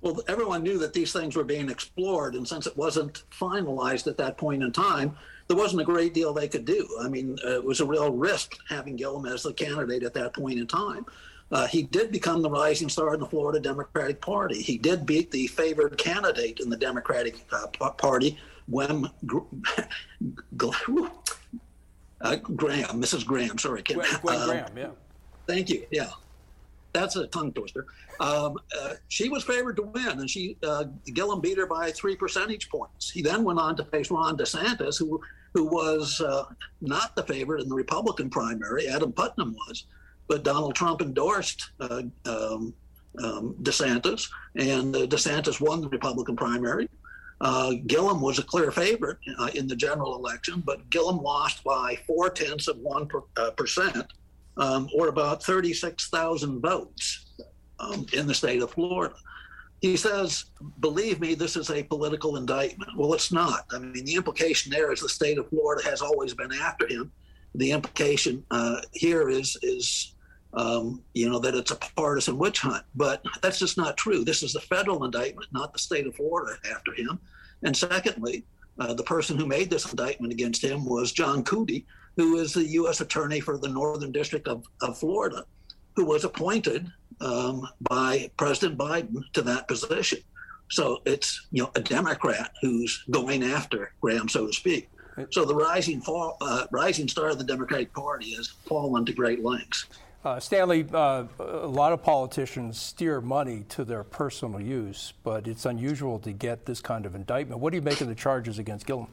Well, 0.00 0.20
everyone 0.28 0.62
knew 0.62 0.78
that 0.78 0.92
these 0.92 1.12
things 1.12 1.34
were 1.34 1.44
being 1.44 1.68
explored, 1.68 2.36
and 2.36 2.46
since 2.46 2.66
it 2.66 2.76
wasn't 2.76 3.24
finalized 3.30 4.06
at 4.06 4.16
that 4.18 4.36
point 4.36 4.62
in 4.62 4.70
time, 4.70 5.16
there 5.48 5.56
wasn't 5.56 5.82
a 5.82 5.84
great 5.84 6.14
deal 6.14 6.32
they 6.32 6.46
could 6.46 6.64
do. 6.64 6.86
I 7.00 7.08
mean, 7.08 7.36
uh, 7.44 7.56
it 7.56 7.64
was 7.64 7.80
a 7.80 7.84
real 7.84 8.12
risk 8.12 8.56
having 8.68 8.96
Gillum 8.96 9.26
as 9.26 9.42
the 9.42 9.52
candidate 9.52 10.04
at 10.04 10.14
that 10.14 10.34
point 10.34 10.58
in 10.58 10.66
time. 10.66 11.04
Uh, 11.50 11.66
he 11.66 11.82
did 11.82 12.12
become 12.12 12.42
the 12.42 12.50
rising 12.50 12.88
star 12.88 13.14
in 13.14 13.20
the 13.20 13.26
Florida 13.26 13.58
Democratic 13.58 14.20
Party. 14.20 14.60
He 14.62 14.76
did 14.76 15.06
beat 15.06 15.30
the 15.30 15.46
favored 15.46 15.96
candidate 15.96 16.60
in 16.60 16.68
the 16.68 16.76
Democratic 16.76 17.44
uh, 17.50 17.66
Party, 17.92 18.38
Gr- 19.24 19.38
uh, 22.20 22.36
Graham, 22.36 23.00
Mrs. 23.00 23.24
Graham. 23.24 23.56
Sorry, 23.56 23.82
Gwen, 23.82 24.06
Gwen 24.20 24.36
um, 24.36 24.48
Graham. 24.48 24.76
Yeah. 24.76 24.90
Thank 25.46 25.70
you. 25.70 25.86
Yeah, 25.90 26.10
that's 26.98 27.16
a 27.16 27.26
tongue 27.28 27.52
twister. 27.52 27.86
Um, 28.20 28.56
uh, 28.78 28.94
she 29.08 29.28
was 29.28 29.44
favored 29.44 29.76
to 29.76 29.82
win, 29.82 30.20
and 30.20 30.28
she 30.28 30.56
uh, 30.62 30.84
Gillum 31.14 31.40
beat 31.40 31.58
her 31.58 31.66
by 31.66 31.90
three 31.90 32.16
percentage 32.16 32.68
points. 32.68 33.10
He 33.10 33.22
then 33.22 33.44
went 33.44 33.58
on 33.58 33.76
to 33.76 33.84
face 33.84 34.10
Ron 34.10 34.36
DeSantis, 34.36 34.98
who 34.98 35.20
who 35.54 35.64
was 35.64 36.20
uh, 36.20 36.44
not 36.80 37.16
the 37.16 37.22
favorite 37.22 37.62
in 37.62 37.68
the 37.68 37.74
Republican 37.74 38.28
primary. 38.28 38.88
Adam 38.88 39.12
Putnam 39.12 39.54
was 39.54 39.84
but 40.28 40.44
Donald 40.44 40.74
Trump 40.74 41.00
endorsed 41.00 41.70
uh, 41.80 42.02
um, 42.26 42.74
um, 43.24 43.56
DeSantis, 43.62 44.28
and 44.54 44.94
uh, 44.94 45.06
DeSantis 45.06 45.60
won 45.60 45.80
the 45.80 45.88
Republican 45.88 46.36
primary. 46.36 46.88
Uh, 47.40 47.72
Gillum 47.86 48.20
was 48.20 48.38
a 48.38 48.42
clear 48.42 48.70
favorite 48.70 49.18
uh, 49.38 49.48
in 49.54 49.66
the 49.66 49.74
general 49.74 50.16
election, 50.16 50.62
but 50.64 50.88
Gillum 50.90 51.18
lost 51.18 51.64
by 51.64 51.96
four 52.06 52.30
tenths 52.30 52.68
of 52.68 52.78
one 52.78 53.06
per, 53.06 53.22
uh, 53.36 53.50
percent, 53.52 54.12
um, 54.58 54.88
or 54.94 55.08
about 55.08 55.42
36,000 55.42 56.60
votes 56.60 57.26
um, 57.80 58.06
in 58.12 58.26
the 58.26 58.34
state 58.34 58.62
of 58.62 58.72
Florida. 58.72 59.14
He 59.80 59.96
says, 59.96 60.46
believe 60.80 61.20
me, 61.20 61.34
this 61.34 61.56
is 61.56 61.70
a 61.70 61.84
political 61.84 62.36
indictment. 62.36 62.90
Well, 62.96 63.14
it's 63.14 63.30
not. 63.30 63.66
I 63.72 63.78
mean, 63.78 64.04
the 64.04 64.16
implication 64.16 64.72
there 64.72 64.92
is 64.92 65.00
the 65.00 65.08
state 65.08 65.38
of 65.38 65.48
Florida 65.48 65.88
has 65.88 66.02
always 66.02 66.34
been 66.34 66.52
after 66.52 66.86
him. 66.88 67.12
The 67.54 67.70
implication 67.70 68.44
uh, 68.50 68.80
here 68.92 69.28
is 69.28 69.56
is 69.62 70.14
um, 70.54 71.02
you 71.14 71.28
know, 71.28 71.38
that 71.38 71.54
it's 71.54 71.70
a 71.70 71.76
partisan 71.76 72.38
witch 72.38 72.60
hunt. 72.60 72.84
But 72.94 73.22
that's 73.42 73.58
just 73.58 73.76
not 73.76 73.96
true. 73.96 74.24
This 74.24 74.42
is 74.42 74.52
the 74.52 74.60
federal 74.60 75.04
indictment, 75.04 75.48
not 75.52 75.72
the 75.72 75.78
state 75.78 76.06
of 76.06 76.16
Florida 76.16 76.58
after 76.74 76.92
him. 76.94 77.18
And 77.62 77.76
secondly, 77.76 78.44
uh, 78.78 78.94
the 78.94 79.02
person 79.02 79.36
who 79.36 79.46
made 79.46 79.70
this 79.70 79.90
indictment 79.90 80.32
against 80.32 80.62
him 80.62 80.84
was 80.84 81.12
John 81.12 81.42
Cooney, 81.42 81.84
who 82.18 82.36
is 82.38 82.52
the 82.52 82.64
U.S. 82.64 83.00
Attorney 83.00 83.38
for 83.38 83.56
the 83.56 83.68
Northern 83.68 84.10
District 84.10 84.48
of, 84.48 84.66
of 84.82 84.98
Florida, 84.98 85.44
who 85.94 86.04
was 86.04 86.24
appointed 86.24 86.90
um, 87.20 87.66
by 87.80 88.28
President 88.36 88.76
Biden 88.76 89.22
to 89.32 89.42
that 89.42 89.68
position. 89.68 90.18
So 90.70 91.00
it's 91.06 91.46
you 91.52 91.62
know 91.62 91.70
a 91.76 91.80
Democrat 91.80 92.52
who's 92.60 93.04
going 93.10 93.42
after 93.42 93.92
Graham, 94.02 94.28
so 94.28 94.48
to 94.48 94.52
speak. 94.52 94.90
So 95.30 95.44
the 95.44 95.54
rising 95.54 96.00
fall, 96.00 96.36
uh, 96.40 96.66
rising 96.70 97.08
star 97.08 97.30
of 97.30 97.38
the 97.38 97.44
Democratic 97.44 97.92
Party 97.92 98.34
has 98.34 98.48
fallen 98.48 99.04
to 99.06 99.12
great 99.12 99.42
lengths. 99.42 99.86
Uh, 100.24 100.38
Stanley, 100.38 100.86
uh, 100.92 101.24
a 101.38 101.66
lot 101.66 101.92
of 101.92 102.02
politicians 102.02 102.80
steer 102.80 103.20
money 103.20 103.64
to 103.70 103.84
their 103.84 104.04
personal 104.04 104.60
use, 104.60 105.14
but 105.22 105.46
it's 105.46 105.64
unusual 105.64 106.18
to 106.20 106.32
get 106.32 106.66
this 106.66 106.80
kind 106.80 107.06
of 107.06 107.14
indictment. 107.14 107.60
What 107.60 107.70
do 107.70 107.76
you 107.76 107.82
make 107.82 108.00
of 108.00 108.08
the 108.08 108.14
charges 108.14 108.58
against 108.58 108.86
Gillum? 108.86 109.08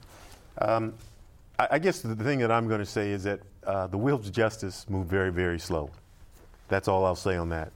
Um, 0.59 0.93
I, 1.57 1.79
guess 1.79 2.01
the 2.01 2.15
thing 2.15 2.39
that 2.39 2.51
I'm 2.51 2.67
going 2.67 2.79
to 2.79 2.85
say 2.85 3.11
is 3.11 3.23
that 3.23 3.39
uh, 3.65 3.87
the 3.87 3.97
wheels 3.97 4.27
of 4.27 4.33
justice 4.33 4.85
move 4.89 5.07
very, 5.07 5.31
very 5.31 5.59
slow. 5.59 5.89
That's 6.67 6.87
all 6.87 7.05
I'll 7.05 7.15
say 7.15 7.37
on 7.37 7.49
that. 7.49 7.71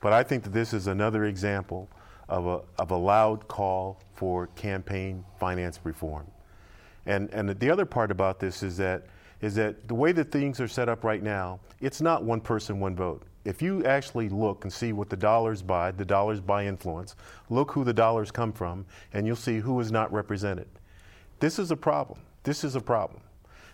But 0.00 0.12
I 0.12 0.22
think 0.22 0.42
that 0.44 0.50
this 0.50 0.74
is 0.74 0.86
another 0.86 1.24
example 1.24 1.88
of 2.28 2.46
a, 2.46 2.60
of 2.80 2.90
a 2.90 2.96
loud 2.96 3.48
call 3.48 4.00
for 4.14 4.48
campaign 4.48 5.24
finance 5.38 5.80
reform. 5.84 6.26
And, 7.06 7.30
and 7.30 7.48
the 7.58 7.70
other 7.70 7.86
part 7.86 8.10
about 8.10 8.38
this 8.38 8.62
is 8.62 8.76
that 8.76 9.06
is 9.40 9.56
that 9.56 9.88
the 9.88 9.94
way 9.94 10.12
that 10.12 10.30
things 10.30 10.60
are 10.60 10.68
set 10.68 10.88
up 10.88 11.02
right 11.02 11.22
now, 11.22 11.58
it's 11.80 12.00
not 12.00 12.22
one 12.22 12.40
person, 12.40 12.78
one 12.78 12.94
vote. 12.94 13.24
If 13.44 13.60
you 13.60 13.84
actually 13.84 14.28
look 14.28 14.62
and 14.64 14.72
see 14.72 14.92
what 14.92 15.10
the 15.10 15.16
dollars 15.16 15.62
buy, 15.62 15.90
the 15.90 16.04
dollars 16.04 16.40
buy 16.40 16.64
influence, 16.66 17.16
look 17.50 17.72
who 17.72 17.82
the 17.82 17.92
dollars 17.92 18.30
come 18.30 18.52
from, 18.52 18.86
and 19.12 19.26
you'll 19.26 19.34
see 19.34 19.58
who 19.58 19.80
is 19.80 19.90
not 19.90 20.12
represented. 20.12 20.68
This 21.40 21.58
is 21.58 21.72
a 21.72 21.76
problem. 21.76 22.20
This 22.42 22.64
is 22.64 22.74
a 22.76 22.80
problem. 22.80 23.20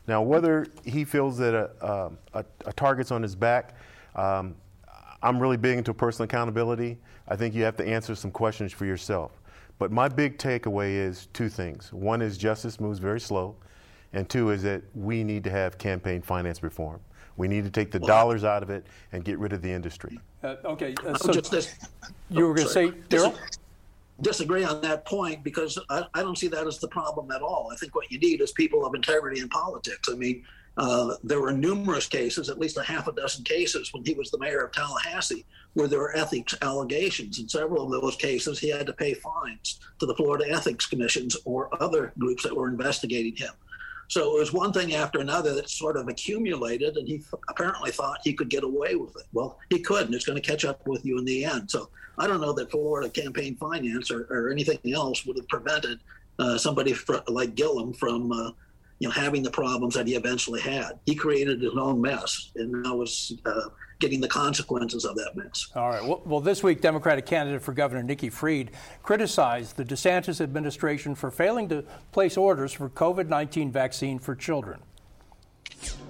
Now, 0.07 0.23
whether 0.23 0.67
he 0.85 1.05
feels 1.05 1.37
that 1.39 1.55
a, 1.55 2.11
a, 2.35 2.45
a 2.67 2.73
target's 2.73 3.11
on 3.11 3.23
his 3.23 3.35
back, 3.35 3.75
um, 4.17 4.55
I'm 5.23 5.39
really 5.39 5.57
big 5.57 5.79
into 5.79 5.93
personal 5.93 6.25
accountability. 6.25 6.99
I 7.29 7.37
think 7.37 7.55
you 7.55 7.63
have 7.65 7.77
to 7.77 7.87
answer 7.87 8.15
some 8.15 8.31
questions 8.31 8.73
for 8.73 8.87
yourself. 8.87 9.33
But 9.79 9.93
my 9.93 10.09
big 10.09 10.39
takeaway 10.39 10.95
is 10.95 11.29
two 11.33 11.49
things. 11.49 11.93
One 11.93 12.23
is 12.23 12.39
justice 12.39 12.81
moves 12.81 12.99
very 12.99 13.21
slow. 13.21 13.57
And 14.13 14.29
two 14.29 14.51
is 14.51 14.63
that 14.63 14.83
we 14.95 15.23
need 15.23 15.45
to 15.45 15.51
have 15.51 15.77
campaign 15.77 16.23
finance 16.23 16.63
reform. 16.63 17.01
We 17.37 17.47
need 17.47 17.65
to 17.65 17.71
take 17.71 17.91
the 17.91 17.99
well, 17.99 18.09
dollars 18.09 18.43
out 18.43 18.63
of 18.63 18.71
it 18.71 18.87
and 19.13 19.25
get 19.25 19.39
rid 19.39 19.53
of 19.53 19.63
the 19.63 19.71
industry. 19.71 20.19
Uh, 20.43 20.57
okay, 20.65 20.95
uh, 21.07 21.15
so 21.17 21.33
just 21.33 21.77
you 22.31 22.47
were 22.47 22.55
going 22.55 22.67
to 22.67 22.73
say, 22.73 22.89
Darryl? 22.89 23.37
Disagree 24.21 24.65
on 24.65 24.81
that 24.81 25.05
point 25.05 25.45
because 25.45 25.79
I, 25.91 26.05
I, 26.15 26.23
don't 26.23 26.37
see 26.37 26.49
that 26.49 26.67
as 26.67 26.79
the 26.79 26.89
problem 26.89 27.31
at 27.31 27.41
all. 27.41 27.71
I 27.73 27.77
think 27.77 27.95
what 27.95 28.11
you 28.11 28.19
need 28.19 28.41
is 28.41 28.51
people 28.51 28.85
of 28.85 28.95
integrity 28.95 29.41
in 29.41 29.49
politics. 29.49 30.09
I 30.11 30.17
mean, 30.17 30.45
uh, 30.77 31.17
there 31.25 31.41
were 31.41 31.53
numerous 31.53 32.07
cases, 32.07 32.49
at 32.49 32.59
least 32.59 32.77
a 32.79 32.83
half 32.83 33.09
a 33.09 33.13
dozen 33.13 33.45
cases, 33.45 33.93
when 33.93 34.05
he 34.05 34.15
was 34.15 34.31
the 34.31 34.39
mayor 34.39 34.61
of 34.61 34.73
Tallahassee, 34.73 35.45
where 35.75 35.89
there 35.89 35.99
were 35.99 36.17
ethics 36.17 36.55
allegations. 36.63 37.41
In 37.41 37.49
several 37.49 37.93
of 37.93 38.01
those 38.01 38.17
cases, 38.17 38.61
he 38.61 38.71
had 38.71 38.87
to 38.87 38.93
pay 38.93 39.15
fines 39.15 39.81
to 39.99 40.07
the 40.07 40.15
Florida 40.15 40.45
Ethics 40.49 40.87
Commissions 40.87 41.37
or 41.45 41.69
other 41.83 42.13
groups 42.19 42.45
that 42.45 42.57
were 42.57 42.69
investigating 42.69 43.35
him. 43.35 43.53
So 44.09 44.37
it 44.37 44.39
was 44.39 44.53
one 44.55 44.73
thing 44.73 44.95
after 44.95 45.21
another 45.21 45.55
that 45.55 45.69
sort 45.69 45.97
of 45.97 46.09
accumulated, 46.09 46.97
and 46.97 47.07
he 47.07 47.23
apparently 47.49 47.91
thought 47.91 48.21
he 48.25 48.33
could 48.33 48.49
get 48.49 48.65
away 48.65 48.95
with 48.95 49.15
it. 49.17 49.27
Well, 49.35 49.59
he 49.69 49.81
couldn't. 49.81 50.15
It's 50.15 50.25
going 50.25 50.41
to 50.41 50.47
catch 50.51 50.65
up 50.65 50.87
with 50.87 51.05
you 51.05 51.19
in 51.19 51.27
the 51.27 51.45
end. 51.45 51.71
So 51.71 51.91
I 52.17 52.27
don't 52.27 52.41
know 52.41 52.55
that 52.55 52.71
Florida 52.71 53.11
campaign 53.11 53.57
finance 53.57 54.11
or, 54.11 54.27
or 54.31 54.51
anything 54.51 54.79
else 54.95 55.27
would 55.27 55.37
have 55.37 55.49
prevented 55.49 56.01
uh, 56.39 56.57
somebody 56.57 56.95
fr- 56.95 57.17
like 57.29 57.55
Gillum 57.55 57.93
from, 57.93 58.33
uh, 58.33 58.51
you 58.99 59.09
know, 59.09 59.13
having 59.13 59.43
the 59.43 59.51
problems 59.51 59.95
that 59.95 60.07
he 60.07 60.15
eventually 60.15 60.61
had. 60.61 60.99
He 61.07 61.15
created 61.15 61.61
his 61.61 61.75
own 61.77 62.01
mess, 62.01 62.51
and 62.57 62.83
now 62.83 62.97
was 62.97 63.37
uh, 63.47 63.69
getting 64.01 64.21
the 64.21 64.29
consequences 64.29 65.05
of 65.05 65.15
that 65.17 65.37
mess. 65.37 65.69
All 65.75 65.89
right. 65.89 66.03
Well, 66.03 66.23
well, 66.25 66.41
this 66.41 66.63
week, 66.63 66.81
Democratic 66.81 67.27
candidate 67.27 67.63
for 67.63 67.73
governor 67.73 68.03
Nikki 68.03 68.31
Fried 68.31 68.71
criticized 69.03 69.77
the 69.77 69.85
DeSantis 69.85 70.41
administration 70.41 71.15
for 71.15 71.31
failing 71.31 71.69
to 71.69 71.85
place 72.13 72.37
orders 72.37 72.73
for 72.73 72.89
COVID 72.89 73.29
19 73.29 73.71
vaccine 73.71 74.19
for 74.19 74.35
children. 74.35 74.81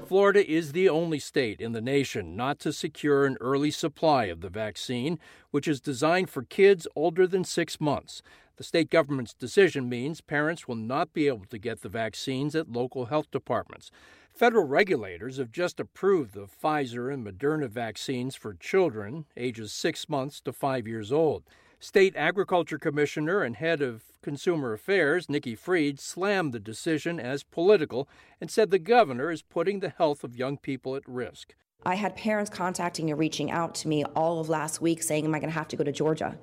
Florida 0.09 0.51
is 0.51 0.73
the 0.73 0.89
only 0.89 1.19
state 1.19 1.61
in 1.61 1.73
the 1.73 1.83
nation 1.83 2.35
not 2.35 2.59
to 2.61 2.73
secure 2.73 3.27
an 3.27 3.37
early 3.43 3.71
supply 3.71 4.25
of 4.25 4.41
the 4.41 4.49
vaccine, 4.49 5.19
which 5.51 5.69
is 5.69 5.83
designed 5.83 6.31
for 6.31 6.43
kids 6.45 6.87
older 6.97 7.27
than 7.27 7.45
six 7.45 7.79
months. 7.79 8.23
The 8.59 8.65
state 8.65 8.91
government's 8.91 9.35
decision 9.35 9.89
means 9.89 10.21
parents 10.21 10.67
will 10.67 10.75
not 10.75 11.13
be 11.13 11.29
able 11.29 11.45
to 11.47 11.59
get 11.59 11.83
the 11.83 11.89
vaccines 11.89 12.57
at 12.57 12.73
local 12.73 13.05
health 13.05 13.31
departments. 13.31 13.93
Federal 14.35 14.65
regulators 14.65 15.37
have 15.37 15.53
just 15.53 15.79
approved 15.79 16.35
the 16.35 16.49
Pfizer 16.49 17.15
and 17.15 17.25
Moderna 17.25 17.69
vaccines 17.69 18.35
for 18.35 18.55
children 18.55 19.27
ages 19.37 19.73
six 19.73 20.09
months 20.09 20.41
to 20.41 20.53
five 20.53 20.89
years 20.89 21.13
old. 21.13 21.45
State 21.79 22.17
Agriculture 22.17 22.81
Commissioner 22.81 23.43
and 23.45 23.55
Head 23.55 23.81
of 23.81 24.03
Consumer 24.23 24.73
Affairs, 24.73 25.29
Nikki 25.29 25.55
Fried, 25.55 26.01
slammed 26.01 26.53
the 26.53 26.59
decision 26.59 27.21
as 27.21 27.45
political 27.45 28.09
and 28.41 28.51
said 28.51 28.73
the 28.73 28.81
governor 28.81 29.31
is 29.31 29.43
putting 29.43 29.79
the 29.79 29.91
health 29.91 30.25
of 30.25 30.37
young 30.37 30.59
people 30.59 30.97
at 30.97 31.07
risk. 31.07 31.55
I 31.89 31.95
had 31.95 32.17
parents 32.17 32.51
contacting 32.51 33.09
and 33.09 33.19
reaching 33.19 33.51
out 33.51 33.75
to 33.77 33.89
me 33.89 34.05
all 34.05 34.41
of 34.41 34.49
last 34.49 34.83
week 34.83 35.03
saying, 35.03 35.25
Am 35.25 35.35
I 35.35 35.39
going 35.39 35.49
to 35.51 35.55
have 35.59 35.69
to 35.69 35.77
go 35.77 35.85
to 35.85 35.93
Georgia? 35.93 36.37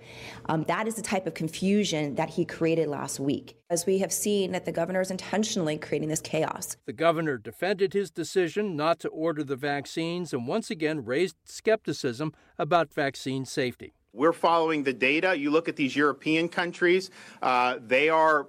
Um, 0.46 0.64
that 0.64 0.88
is 0.88 0.96
the 0.96 1.02
type 1.02 1.28
of 1.28 1.34
confusion 1.34 2.16
that 2.16 2.32
he 2.32 2.46
created 2.46 2.88
last 2.88 3.20
week. 3.20 3.56
As 3.70 3.86
we 3.86 4.00
have 4.00 4.12
seen 4.12 4.54
that 4.54 4.66
the 4.66 4.72
governor 4.72 5.02
is 5.02 5.12
intentionally 5.12 5.78
creating 5.78 6.10
this 6.10 6.22
chaos. 6.22 6.78
The 6.86 6.94
governor 6.94 7.38
defended 7.38 7.94
his 7.94 8.10
decision 8.10 8.76
not 8.76 9.00
to 9.02 9.10
order 9.10 9.44
the 9.44 9.56
vaccines 9.56 10.34
and 10.34 10.48
once 10.48 10.72
again 10.72 11.04
raised 11.04 11.36
skepticism 11.44 12.34
about 12.58 12.94
vaccine 12.94 13.46
safety. 13.46 13.94
We're 14.14 14.34
following 14.34 14.84
the 14.84 14.94
data. 14.94 15.38
You 15.38 15.52
look 15.52 15.68
at 15.68 15.76
these 15.76 15.96
European 15.96 16.48
countries, 16.48 17.12
uh, 17.42 17.80
they 17.86 18.08
are 18.08 18.48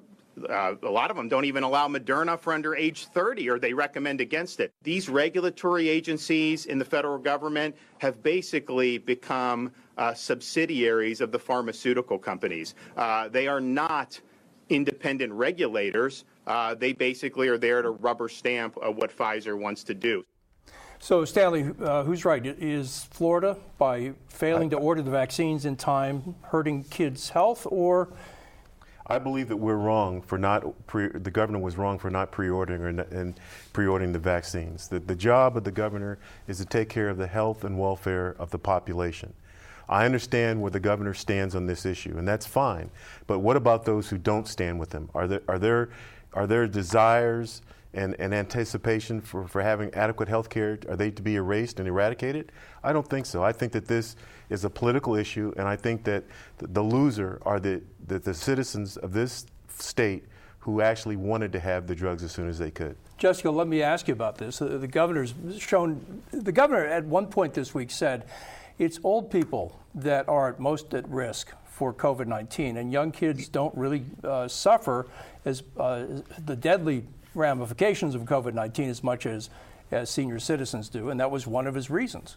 uh, 0.49 0.75
a 0.83 0.91
lot 0.91 1.11
of 1.11 1.17
them 1.17 1.29
don't 1.29 1.45
even 1.45 1.63
allow 1.63 1.89
Moderna 1.89 2.39
for 2.39 2.53
under 2.53 2.75
age 2.75 3.07
30, 3.07 3.49
or 3.51 3.59
they 3.59 3.73
recommend 3.73 4.21
against 4.21 4.61
it. 4.61 4.73
These 4.83 5.09
regulatory 5.09 5.89
agencies 5.89 6.67
in 6.67 6.79
the 6.79 6.85
federal 6.85 7.19
government 7.19 7.77
have 7.99 8.23
basically 8.23 8.99
become 8.99 9.73
uh, 9.97 10.15
subsidiaries 10.15 11.21
of 11.21 11.33
the 11.33 11.39
pharmaceutical 11.39 12.19
companies. 12.19 12.75
Uh, 12.97 13.29
they 13.29 13.49
are 13.49 13.61
not 13.61 14.21
independent 14.69 15.33
regulators. 15.33 16.25
Uh, 16.47 16.75
they 16.75 16.93
basically 16.93 17.49
are 17.49 17.59
there 17.59 17.83
to 17.83 17.91
rubber 17.91 18.29
stamp 18.29 18.77
uh, 18.85 18.91
what 18.91 19.17
Pfizer 19.17 19.59
wants 19.59 19.85
to 19.85 19.95
do. 19.95 20.25
So, 20.99 21.25
Stanley, 21.25 21.71
uh, 21.83 22.05
who's 22.05 22.25
right? 22.25 22.45
Is 22.45 23.05
Florida, 23.11 23.59
by 23.77 24.15
failing 24.29 24.71
to 24.71 24.77
order 24.77 25.03
the 25.03 25.11
vaccines 25.11 25.67
in 25.67 25.77
time, 25.77 26.35
hurting 26.43 26.85
kids' 26.85 27.29
health, 27.29 27.67
or 27.71 28.09
I 29.09 29.19
believe 29.19 29.49
that 29.49 29.57
we're 29.57 29.77
wrong 29.77 30.21
for 30.21 30.37
not 30.37 30.87
pre, 30.89 31.09
the 31.09 31.31
governor 31.31 31.61
was 31.61 31.79
wrong 31.79 31.99
for 31.99 32.11
not 32.11 32.33
pre-ordering 32.33 32.99
and 32.99 33.39
pre-ordering 33.73 34.13
the 34.13 34.19
vaccines. 34.19 34.89
The, 34.89 34.99
the 34.99 35.15
job 35.15 35.57
of 35.57 35.63
the 35.63 35.71
governor 35.71 36.19
is 36.49 36.59
to 36.59 36.65
take 36.65 36.89
care 36.89 37.09
of 37.09 37.17
the 37.17 37.29
health 37.29 37.63
and 37.63 37.79
welfare 37.79 38.35
of 38.39 38.51
the 38.51 38.59
population. 38.59 39.33
I 39.89 40.05
understand 40.05 40.61
where 40.61 40.73
the 40.73 40.81
governor 40.81 41.15
stands 41.15 41.55
on 41.55 41.67
this 41.67 41.87
issue, 41.87 42.19
and 42.19 42.27
that's 42.27 42.47
fine. 42.47 42.91
But 43.29 43.39
what 43.39 43.57
about 43.57 43.85
those 43.85 44.09
who 44.09 44.19
don't 44.19 44.49
stand 44.49 44.81
with 44.81 44.93
him? 44.93 45.09
Are 45.15 45.29
there 45.29 45.43
are 45.47 45.59
there 45.61 45.91
are 46.33 46.49
there 46.49 46.67
desires 46.67 47.63
and, 47.95 48.15
and 48.19 48.35
anticipation 48.35 49.21
for, 49.21 49.47
for 49.49 49.63
having 49.63 49.93
adequate 49.95 50.29
health 50.29 50.51
care, 50.51 50.79
are 50.89 50.97
they 50.97 51.11
to 51.11 51.23
be 51.23 51.37
erased 51.37 51.79
and 51.79 51.89
eradicated? 51.89 52.53
I 52.85 52.93
don't 52.93 53.09
think 53.09 53.27
so. 53.27 53.43
I 53.43 53.53
think 53.53 53.73
that 53.73 53.87
this 53.87 54.17
is 54.51 54.65
a 54.65 54.71
political 54.71 55.15
issue, 55.15 55.53
and 55.57 55.67
I 55.67 55.77
think 55.77 56.05
that 56.05 56.25
the, 56.59 56.83
loser 56.83 57.41
are 57.45 57.59
the, 57.59 57.83
the, 58.07 58.19
the 58.19 58.35
citizens 58.35 58.97
of 58.97 59.13
this 59.13 59.47
state 59.69 60.25
who 60.61 60.81
actually 60.81 61.17
wanted 61.17 61.53
to 61.53 61.61
have 61.61 61.87
the 61.87 61.95
drugs 61.95 62.23
as 62.23 62.33
soon 62.33 62.49
as 62.49 62.59
they 62.59 62.71
could. 62.71 62.97
Jessica, 63.19 63.51
let 63.51 63.69
me 63.69 63.83
ask 63.83 64.09
you 64.09 64.15
about 64.15 64.37
this. 64.37 64.59
The, 64.59 64.79
the 64.79 64.89
governor's 64.89 65.33
shown, 65.59 66.23
the 66.33 66.53
governor 66.53 66.85
at 66.85 67.05
one 67.05 67.29
point 67.29 67.55
this 67.55 67.73
week 67.73 67.91
said 67.91 68.25
it's 68.79 68.99
old 69.05 69.31
people 69.31 69.79
that 69.95 70.29
are 70.29 70.55
most 70.59 70.93
at 70.93 71.09
risk 71.09 71.53
for 71.65 71.93
COVID 71.93 72.27
19, 72.27 72.79
and 72.79 72.93
young 72.93 73.13
kids 73.13 73.49
don't 73.49 73.75
really 73.77 74.05
uh, 74.25 74.49
suffer 74.49 75.07
as 75.45 75.63
uh, 75.79 76.05
the 76.45 76.57
deadly 76.57 77.05
ramifications 77.37 78.15
of 78.15 78.23
COVID 78.23 78.55
19 78.55 78.89
as 78.89 79.05
much 79.05 79.27
as, 79.27 79.51
as 79.91 80.11
senior 80.11 80.39
citizens 80.39 80.89
do, 80.89 81.11
and 81.11 81.21
that 81.21 81.31
was 81.31 81.47
one 81.47 81.67
of 81.67 81.75
his 81.75 81.91
reasons. 81.91 82.37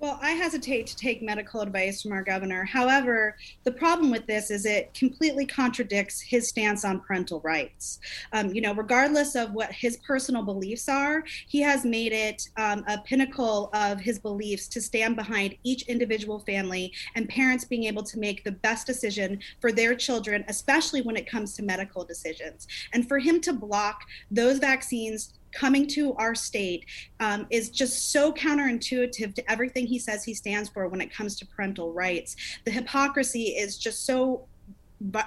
Well, 0.00 0.18
I 0.22 0.30
hesitate 0.30 0.86
to 0.86 0.96
take 0.96 1.20
medical 1.20 1.60
advice 1.60 2.00
from 2.00 2.12
our 2.12 2.22
governor. 2.22 2.64
However, 2.64 3.36
the 3.64 3.72
problem 3.72 4.10
with 4.10 4.26
this 4.26 4.50
is 4.50 4.64
it 4.64 4.94
completely 4.94 5.44
contradicts 5.44 6.22
his 6.22 6.48
stance 6.48 6.86
on 6.86 7.00
parental 7.00 7.40
rights. 7.40 8.00
Um, 8.32 8.48
you 8.54 8.62
know, 8.62 8.72
regardless 8.72 9.34
of 9.34 9.52
what 9.52 9.70
his 9.70 9.98
personal 9.98 10.42
beliefs 10.42 10.88
are, 10.88 11.22
he 11.48 11.60
has 11.60 11.84
made 11.84 12.14
it 12.14 12.48
um, 12.56 12.82
a 12.88 12.96
pinnacle 13.02 13.68
of 13.74 14.00
his 14.00 14.18
beliefs 14.18 14.68
to 14.68 14.80
stand 14.80 15.16
behind 15.16 15.54
each 15.64 15.82
individual 15.82 16.38
family 16.38 16.94
and 17.14 17.28
parents 17.28 17.66
being 17.66 17.84
able 17.84 18.02
to 18.04 18.18
make 18.18 18.42
the 18.42 18.52
best 18.52 18.86
decision 18.86 19.38
for 19.60 19.70
their 19.70 19.94
children, 19.94 20.46
especially 20.48 21.02
when 21.02 21.16
it 21.16 21.28
comes 21.28 21.54
to 21.56 21.62
medical 21.62 22.06
decisions. 22.06 22.66
And 22.94 23.06
for 23.06 23.18
him 23.18 23.38
to 23.42 23.52
block 23.52 24.00
those 24.30 24.60
vaccines 24.60 25.34
coming 25.52 25.86
to 25.88 26.14
our 26.14 26.34
state 26.34 26.86
um, 27.20 27.46
is 27.50 27.70
just 27.70 28.12
so 28.12 28.32
counterintuitive 28.32 29.34
to 29.34 29.50
everything 29.50 29.86
he 29.86 29.98
says 29.98 30.24
he 30.24 30.34
stands 30.34 30.68
for 30.68 30.88
when 30.88 31.00
it 31.00 31.12
comes 31.12 31.36
to 31.38 31.46
parental 31.46 31.92
rights. 31.92 32.36
The 32.64 32.70
hypocrisy 32.70 33.44
is 33.44 33.78
just 33.78 34.06
so, 34.06 34.46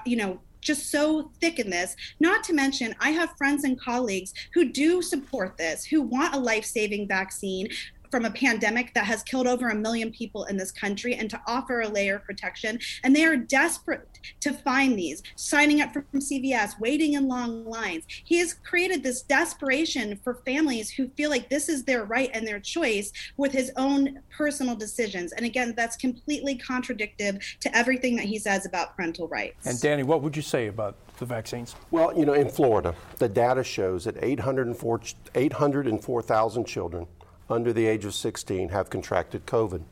you 0.05 0.15
know, 0.15 0.39
just 0.61 0.89
so 0.89 1.29
thick 1.41 1.59
in 1.59 1.69
this. 1.69 1.95
Not 2.19 2.43
to 2.45 2.53
mention, 2.53 2.95
I 2.99 3.09
have 3.11 3.37
friends 3.37 3.63
and 3.63 3.79
colleagues 3.79 4.33
who 4.53 4.69
do 4.69 5.01
support 5.01 5.57
this, 5.57 5.85
who 5.85 6.01
want 6.01 6.33
a 6.33 6.39
life 6.39 6.65
saving 6.65 7.07
vaccine, 7.07 7.67
from 8.13 8.25
a 8.25 8.29
pandemic 8.29 8.93
that 8.93 9.05
has 9.05 9.23
killed 9.23 9.47
over 9.47 9.69
a 9.69 9.75
million 9.75 10.11
people 10.11 10.43
in 10.43 10.55
this 10.55 10.71
country 10.71 11.15
and 11.15 11.31
to 11.31 11.41
offer 11.47 11.81
a 11.81 11.87
layer 11.87 12.17
of 12.17 12.23
protection. 12.23 12.77
And 13.03 13.15
they 13.15 13.25
are 13.25 13.35
desperate 13.35 14.19
to 14.41 14.53
find 14.53 14.95
these, 14.95 15.23
signing 15.35 15.81
up 15.81 15.93
from 15.93 16.05
CVS, 16.13 16.79
waiting 16.79 17.13
in 17.13 17.27
long 17.27 17.65
lines. 17.65 18.03
He 18.23 18.37
has 18.37 18.53
created 18.53 19.01
this 19.01 19.23
desperation 19.23 20.19
for 20.23 20.35
families 20.45 20.91
who 20.91 21.07
feel 21.17 21.31
like 21.31 21.49
this 21.49 21.69
is 21.69 21.85
their 21.85 22.03
right 22.03 22.29
and 22.35 22.45
their 22.45 22.59
choice 22.59 23.11
with 23.37 23.51
his 23.51 23.71
own 23.77 24.19
personal 24.29 24.75
decisions. 24.75 25.31
And 25.31 25.43
again, 25.43 25.73
that's 25.75 25.95
completely 25.95 26.55
contradictory 26.55 27.39
to 27.61 27.75
everything 27.75 28.15
that 28.17 28.25
he 28.25 28.37
says 28.37 28.67
about 28.67 28.95
parental 28.95 29.27
rights. 29.27 29.65
And 29.65 29.81
Danny, 29.81 30.03
what 30.03 30.21
would 30.21 30.35
you 30.35 30.43
say 30.43 30.67
about 30.67 30.97
the 31.17 31.25
vaccines? 31.25 31.75
Well, 31.89 32.15
you 32.15 32.27
know, 32.27 32.33
in 32.33 32.47
Florida, 32.47 32.93
the 33.17 33.27
data 33.27 33.63
shows 33.63 34.05
that 34.05 34.23
804,000 34.23 36.65
children 36.65 37.07
under 37.49 37.73
the 37.73 37.85
age 37.85 38.05
of 38.05 38.13
16 38.13 38.69
have 38.69 38.89
contracted 38.89 39.45
COVID. 39.45 39.83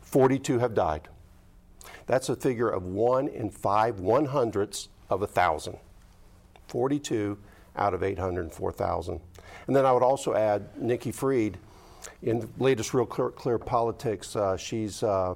42 0.00 0.58
have 0.58 0.74
died. 0.74 1.08
That's 2.06 2.28
a 2.28 2.36
figure 2.36 2.68
of 2.68 2.84
one 2.84 3.28
in 3.28 3.50
five 3.50 4.00
one 4.00 4.26
hundredths 4.26 4.88
of 5.08 5.22
a 5.22 5.26
thousand. 5.26 5.78
42 6.68 7.38
out 7.76 7.94
of 7.94 8.02
804,000. 8.02 9.20
And 9.66 9.76
then 9.76 9.86
I 9.86 9.92
would 9.92 10.02
also 10.02 10.34
add 10.34 10.80
Nikki 10.80 11.12
Fried 11.12 11.58
in 12.22 12.40
the 12.40 12.48
latest 12.58 12.94
Real 12.94 13.06
Clear, 13.06 13.30
Clear 13.30 13.58
Politics. 13.58 14.36
Uh, 14.36 14.56
she's 14.56 15.02
uh, 15.02 15.34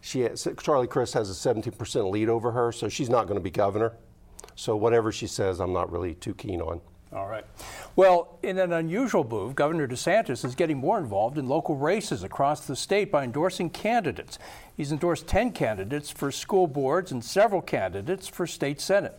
she 0.00 0.20
has, 0.20 0.46
Charlie 0.62 0.86
Crist 0.86 1.14
has 1.14 1.30
a 1.30 1.54
17% 1.54 2.10
lead 2.10 2.28
over 2.28 2.52
her, 2.52 2.72
so 2.72 2.88
she's 2.88 3.10
not 3.10 3.26
going 3.26 3.38
to 3.38 3.42
be 3.42 3.50
governor. 3.50 3.92
So 4.54 4.76
whatever 4.76 5.12
she 5.12 5.26
says, 5.26 5.60
I'm 5.60 5.72
not 5.72 5.90
really 5.90 6.14
too 6.14 6.34
keen 6.34 6.60
on. 6.60 6.80
All 7.16 7.26
right. 7.26 7.46
Well, 7.96 8.38
in 8.42 8.58
an 8.58 8.74
unusual 8.74 9.24
move, 9.24 9.54
Governor 9.54 9.88
DeSantis 9.88 10.44
is 10.44 10.54
getting 10.54 10.76
more 10.76 10.98
involved 10.98 11.38
in 11.38 11.48
local 11.48 11.74
races 11.74 12.22
across 12.22 12.66
the 12.66 12.76
state 12.76 13.10
by 13.10 13.24
endorsing 13.24 13.70
candidates. 13.70 14.38
He's 14.76 14.92
endorsed 14.92 15.26
10 15.26 15.52
candidates 15.52 16.10
for 16.10 16.30
school 16.30 16.66
boards 16.66 17.10
and 17.10 17.24
several 17.24 17.62
candidates 17.62 18.28
for 18.28 18.46
state 18.46 18.82
senate. 18.82 19.18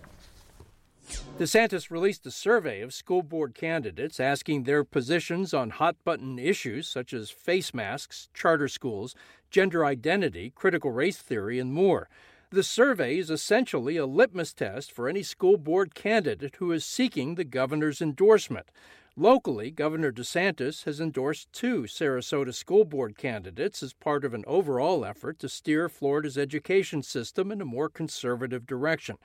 DeSantis 1.40 1.90
released 1.90 2.24
a 2.28 2.32
survey 2.32 2.82
of 2.82 2.94
school 2.94 3.24
board 3.24 3.56
candidates 3.56 4.20
asking 4.20 4.64
their 4.64 4.84
positions 4.84 5.52
on 5.52 5.72
hot 5.72 5.96
button 6.06 6.38
issues 6.38 6.88
such 6.88 7.14
as 7.14 7.32
face 7.32 7.74
masks, 7.74 8.30
charter 8.32 8.68
schools, 8.68 9.16
gender 9.50 9.84
identity, 9.84 10.52
critical 10.54 10.92
race 10.92 11.18
theory, 11.18 11.58
and 11.58 11.74
more. 11.74 12.10
The 12.50 12.64
survey 12.64 13.18
is 13.18 13.30
essentially 13.30 13.98
a 13.98 14.06
litmus 14.06 14.54
test 14.54 14.90
for 14.94 15.10
any 15.10 15.22
school 15.22 15.58
board 15.58 15.94
candidate 15.94 16.56
who 16.60 16.72
is 16.72 16.86
seeking 16.86 17.36
the 17.36 17.44
governor's 17.44 18.02
endorsement. 18.02 18.68
Locally, 19.18 19.70
Governor 19.70 20.14
DeSantis 20.14 20.86
has 20.86 21.02
endorsed 21.02 21.52
two 21.52 21.82
Sarasota 21.84 22.54
school 22.54 22.86
board 22.86 23.18
candidates 23.18 23.84
as 23.84 23.92
part 23.92 24.24
of 24.24 24.34
an 24.34 24.46
overall 24.48 25.04
effort 25.04 25.40
to 25.40 25.50
steer 25.50 25.90
Florida's 25.90 26.38
education 26.38 27.04
system 27.04 27.52
in 27.52 27.60
a 27.60 27.66
more 27.66 27.90
conservative 27.90 28.66
direction. 28.66 29.18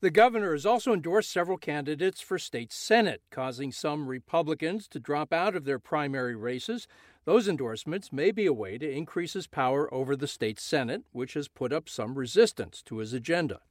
The 0.00 0.10
governor 0.10 0.52
has 0.52 0.66
also 0.66 0.92
endorsed 0.92 1.30
several 1.30 1.56
candidates 1.56 2.20
for 2.20 2.38
state 2.38 2.74
senate, 2.74 3.22
causing 3.30 3.72
some 3.72 4.06
Republicans 4.06 4.86
to 4.88 5.00
drop 5.00 5.32
out 5.32 5.56
of 5.56 5.64
their 5.64 5.78
primary 5.78 6.36
races. 6.36 6.86
Those 7.26 7.48
endorsements 7.48 8.12
may 8.12 8.30
be 8.30 8.46
a 8.46 8.52
way 8.52 8.78
to 8.78 8.88
increase 8.88 9.32
his 9.32 9.48
power 9.48 9.92
over 9.92 10.14
the 10.14 10.28
state 10.28 10.60
senate, 10.60 11.02
which 11.10 11.34
has 11.34 11.48
put 11.48 11.72
up 11.72 11.88
some 11.88 12.14
resistance 12.14 12.80
to 12.82 12.98
his 12.98 13.12
agenda. 13.12 13.62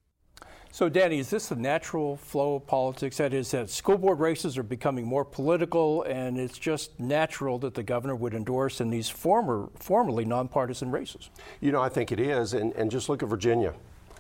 So, 0.74 0.90
Danny, 0.90 1.20
is 1.20 1.30
this 1.30 1.48
the 1.48 1.56
natural 1.56 2.18
flow 2.18 2.56
of 2.56 2.68
politics? 2.68 3.16
That 3.16 3.34
is, 3.34 3.52
that 3.52 3.70
school 3.70 3.98
board 3.98 4.20
races 4.20 4.58
are 4.58 4.64
becoming 4.64 5.08
more 5.08 5.24
political, 5.24 6.04
and 6.04 6.38
it's 6.38 6.58
just 6.58 7.00
natural 7.00 7.58
that 7.60 7.76
the 7.76 7.82
governor 7.82 8.14
would 8.14 8.34
endorse 8.34 8.82
in 8.82 8.90
these 8.90 9.08
former, 9.08 9.70
formerly 9.80 10.26
nonpartisan 10.26 10.92
races. 10.92 11.30
You 11.62 11.72
know, 11.72 11.82
I 11.82 11.88
think 11.88 12.12
it 12.12 12.20
is, 12.20 12.54
and, 12.54 12.74
and 12.74 12.92
just 12.92 13.08
look 13.08 13.24
at 13.24 13.30
Virginia. 13.30 13.74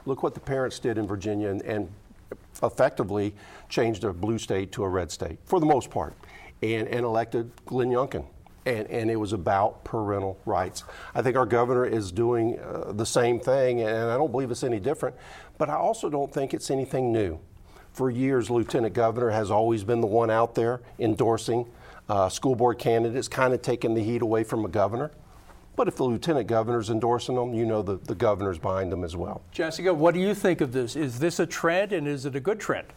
Look 0.05 0.23
what 0.23 0.33
the 0.33 0.39
parents 0.39 0.79
did 0.79 0.97
in 0.97 1.07
Virginia 1.07 1.49
and, 1.49 1.61
and 1.63 1.89
effectively 2.63 3.35
changed 3.67 4.05
a 4.05 4.13
blue 4.13 4.37
state 4.37 4.71
to 4.71 4.85
a 4.85 4.87
red 4.87 5.11
state 5.11 5.39
for 5.43 5.59
the 5.59 5.65
most 5.65 5.89
part 5.89 6.13
and, 6.63 6.87
and 6.87 7.03
elected 7.03 7.51
Glenn 7.65 7.89
Youngkin. 7.89 8.25
And, 8.65 8.87
and, 8.87 9.11
it 9.11 9.15
was 9.17 9.31
about 9.31 9.83
parental 9.83 10.39
rights. 10.45 10.83
I 11.13 11.21
think 11.21 11.37
our 11.37 11.45
governor 11.45 11.85
is 11.85 12.11
doing 12.11 12.57
uh, 12.59 12.93
the 12.93 13.05
same 13.05 13.39
thing, 13.39 13.81
and 13.81 14.09
I 14.09 14.17
don't 14.17 14.31
believe 14.31 14.49
it's 14.49 14.63
any 14.63 14.79
different, 14.79 15.15
but 15.59 15.69
I 15.69 15.75
also 15.75 16.09
don't 16.09 16.33
think 16.33 16.51
it's 16.51 16.71
anything 16.71 17.11
new. 17.11 17.39
For 17.93 18.09
years, 18.09 18.49
Lieutenant 18.49 18.95
Governor 18.95 19.29
has 19.29 19.51
always 19.51 19.83
been 19.83 20.01
the 20.01 20.07
one 20.07 20.31
out 20.31 20.55
there 20.55 20.81
endorsing 20.97 21.67
uh, 22.09 22.27
school 22.29 22.55
board 22.55 22.79
candidates, 22.79 23.27
kind 23.27 23.53
of 23.53 23.61
taking 23.61 23.93
the 23.93 24.03
heat 24.03 24.21
away 24.21 24.43
from 24.43 24.65
a 24.65 24.67
governor. 24.67 25.11
But 25.75 25.87
if 25.87 25.97
the 25.97 26.03
lieutenant 26.03 26.47
governor's 26.47 26.89
endorsing 26.89 27.35
them, 27.35 27.53
you 27.53 27.65
know 27.65 27.81
the, 27.81 27.97
the 27.97 28.15
governor's 28.15 28.57
behind 28.57 28.91
them 28.91 29.03
as 29.03 29.15
well. 29.15 29.41
Jessica, 29.51 29.93
what 29.93 30.13
do 30.13 30.21
you 30.21 30.33
think 30.33 30.61
of 30.61 30.71
this? 30.71 30.95
Is 30.95 31.19
this 31.19 31.39
a 31.39 31.45
trend 31.45 31.91
and 31.91 32.07
is 32.07 32.25
it 32.25 32.35
a 32.35 32.39
good 32.39 32.59
trend? 32.59 32.87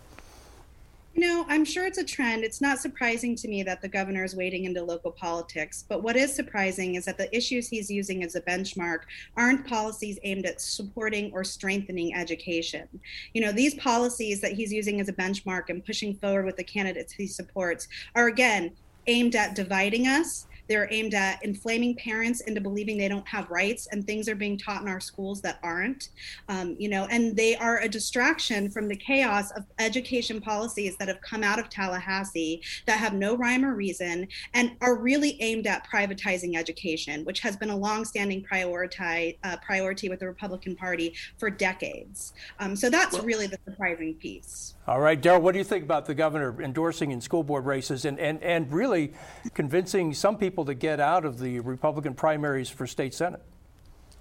You 1.19 1.27
know, 1.27 1.45
I'm 1.49 1.65
sure 1.65 1.85
it's 1.85 1.99
a 1.99 2.05
trend. 2.05 2.45
It's 2.45 2.61
not 2.61 2.79
surprising 2.79 3.35
to 3.35 3.49
me 3.49 3.65
that 3.65 3.83
the 3.83 3.89
governor 3.89 4.23
is 4.23 4.37
wading 4.37 4.67
into 4.67 4.85
local 4.85 5.11
politics. 5.11 5.85
But 5.89 6.05
what 6.05 6.15
is 6.15 6.33
surprising 6.33 6.95
is 6.95 7.07
that 7.07 7.19
the 7.19 7.37
issues 7.37 7.67
he's 7.67 7.91
using 7.91 8.23
as 8.23 8.37
a 8.37 8.41
benchmark 8.41 9.01
aren't 9.37 9.67
policies 9.67 10.21
aimed 10.23 10.47
at 10.47 10.61
supporting 10.61 11.33
or 11.33 11.43
strengthening 11.43 12.15
education. 12.15 12.87
You 13.35 13.41
know, 13.41 13.51
these 13.51 13.75
policies 13.75 14.41
that 14.43 14.53
he's 14.53 14.73
using 14.73 15.01
as 15.01 15.09
a 15.09 15.13
benchmark 15.13 15.71
and 15.71 15.85
pushing 15.85 16.15
forward 16.15 16.47
with 16.47 16.57
the 16.57 16.63
candidates 16.63 17.13
he 17.13 17.27
supports 17.27 17.89
are, 18.15 18.29
again, 18.29 18.71
aimed 19.09 19.35
at 19.35 19.57
dividing 19.57 20.07
us 20.07 20.47
They're 20.69 20.89
aimed 20.91 21.15
at 21.15 21.45
inflaming 21.45 21.97
parents 21.97 22.41
into 22.43 22.61
believing 22.61 22.99
they 22.99 23.09
don't 23.09 23.27
have 23.27 23.51
rights, 23.51 23.89
and 23.91 24.07
things 24.07 24.29
are 24.29 24.35
being 24.35 24.59
taught 24.59 24.83
in 24.83 24.89
our 24.89 25.01
schools 25.01 25.41
that 25.43 25.59
aren't. 25.63 26.11
Um, 26.49 26.77
you 26.79 26.89
know, 26.89 27.07
and 27.11 27.37
they 27.37 27.57
are 27.57 27.81
a 27.81 27.89
distraction 27.89 28.71
from 28.71 28.89
the 28.89 28.97
chaos 28.97 29.51
of 29.53 29.65
education 29.79 30.41
policies 30.41 30.97
that 30.99 31.09
have 31.09 31.21
come 31.21 31.43
out 31.43 31.59
of 31.59 31.69
Tallahassee 31.69 32.63
that 32.87 32.99
have 32.99 33.15
no 33.15 33.37
rhyme 33.37 33.65
or 33.65 33.75
reason 33.75 34.29
and 34.55 34.73
are 34.81 34.97
really 34.97 35.41
aimed 35.41 35.67
at 35.67 35.87
privatizing 35.87 36.57
education, 36.57 37.25
which 37.25 37.41
has 37.41 37.57
been 37.57 37.71
a 37.71 37.77
longstanding 37.77 38.43
priority 38.43 39.39
uh, 39.45 39.57
priority 39.59 40.09
with 40.09 40.21
the 40.21 40.27
Republican 40.27 40.75
Party 40.77 41.15
for 41.39 41.51
decades. 41.51 42.33
Um, 42.59 42.77
so 42.77 42.91
that's 42.91 43.19
really 43.21 43.47
the 43.47 43.59
surprising 43.65 44.15
piece. 44.15 44.75
All 44.87 45.01
right, 45.01 45.21
Darryl, 45.21 45.43
what 45.43 45.53
do 45.53 45.59
you 45.59 45.65
think 45.65 45.85
about 45.85 46.07
the 46.07 46.15
governor 46.15 46.63
endorsing 46.63 47.11
in 47.11 47.21
school 47.21 47.43
board 47.43 47.67
races 47.67 48.07
and, 48.07 48.19
and, 48.19 48.43
and 48.43 48.73
really 48.73 49.13
convincing 49.53 50.15
some 50.15 50.39
people 50.39 50.58
to 50.67 50.75
get 50.75 51.01
out 51.01 51.25
of 51.25 51.39
the 51.39 51.61
Republican 51.61 52.15
primaries 52.15 52.69
for 52.69 52.87
state 52.87 53.15
senate? 53.15 53.43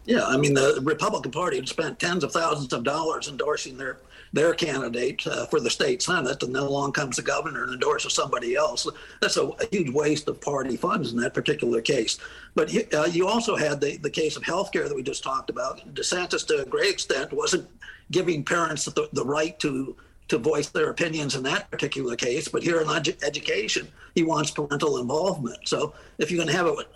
Yeah, 0.05 0.25
I 0.25 0.37
mean, 0.37 0.53
the 0.53 0.79
Republican 0.83 1.31
Party 1.31 1.57
had 1.57 1.67
spent 1.67 1.99
tens 1.99 2.23
of 2.23 2.31
thousands 2.31 2.71
of 2.71 2.83
dollars 2.83 3.27
endorsing 3.27 3.77
their 3.77 3.97
their 4.33 4.53
candidate 4.53 5.25
uh, 5.25 5.45
for 5.45 5.59
the 5.59 5.69
state 5.69 6.01
senate, 6.01 6.43
and 6.43 6.53
then 6.53 6.63
along 6.63 6.91
comes 6.91 7.15
the 7.15 7.21
governor 7.21 7.63
and 7.63 7.73
endorses 7.73 8.13
somebody 8.13 8.55
else. 8.55 8.87
That's 9.21 9.37
a, 9.37 9.47
a 9.47 9.65
huge 9.71 9.89
waste 9.89 10.27
of 10.27 10.41
party 10.41 10.75
funds 10.75 11.11
in 11.11 11.19
that 11.19 11.33
particular 11.33 11.81
case. 11.81 12.19
But 12.55 12.73
uh, 12.93 13.05
you 13.05 13.27
also 13.27 13.55
had 13.55 13.79
the, 13.79 13.97
the 13.97 14.09
case 14.09 14.35
of 14.35 14.43
health 14.43 14.71
care 14.71 14.87
that 14.87 14.95
we 14.95 15.03
just 15.03 15.23
talked 15.23 15.49
about. 15.49 15.93
DeSantis, 15.93 16.45
to 16.47 16.61
a 16.61 16.65
great 16.65 16.91
extent, 16.91 17.31
wasn't 17.31 17.69
giving 18.11 18.43
parents 18.43 18.85
the, 18.85 19.09
the 19.13 19.25
right 19.25 19.57
to 19.59 19.95
to 20.27 20.37
voice 20.37 20.69
their 20.69 20.89
opinions 20.89 21.35
in 21.35 21.43
that 21.43 21.69
particular 21.71 22.15
case. 22.15 22.47
But 22.47 22.63
here 22.63 22.81
in 22.81 22.87
edu- 22.87 23.21
education, 23.23 23.87
he 24.15 24.23
wants 24.23 24.51
parental 24.51 24.97
involvement. 24.97 25.67
So 25.67 25.93
if 26.17 26.31
you're 26.31 26.37
going 26.37 26.49
to 26.49 26.57
have 26.57 26.67
it 26.67 26.87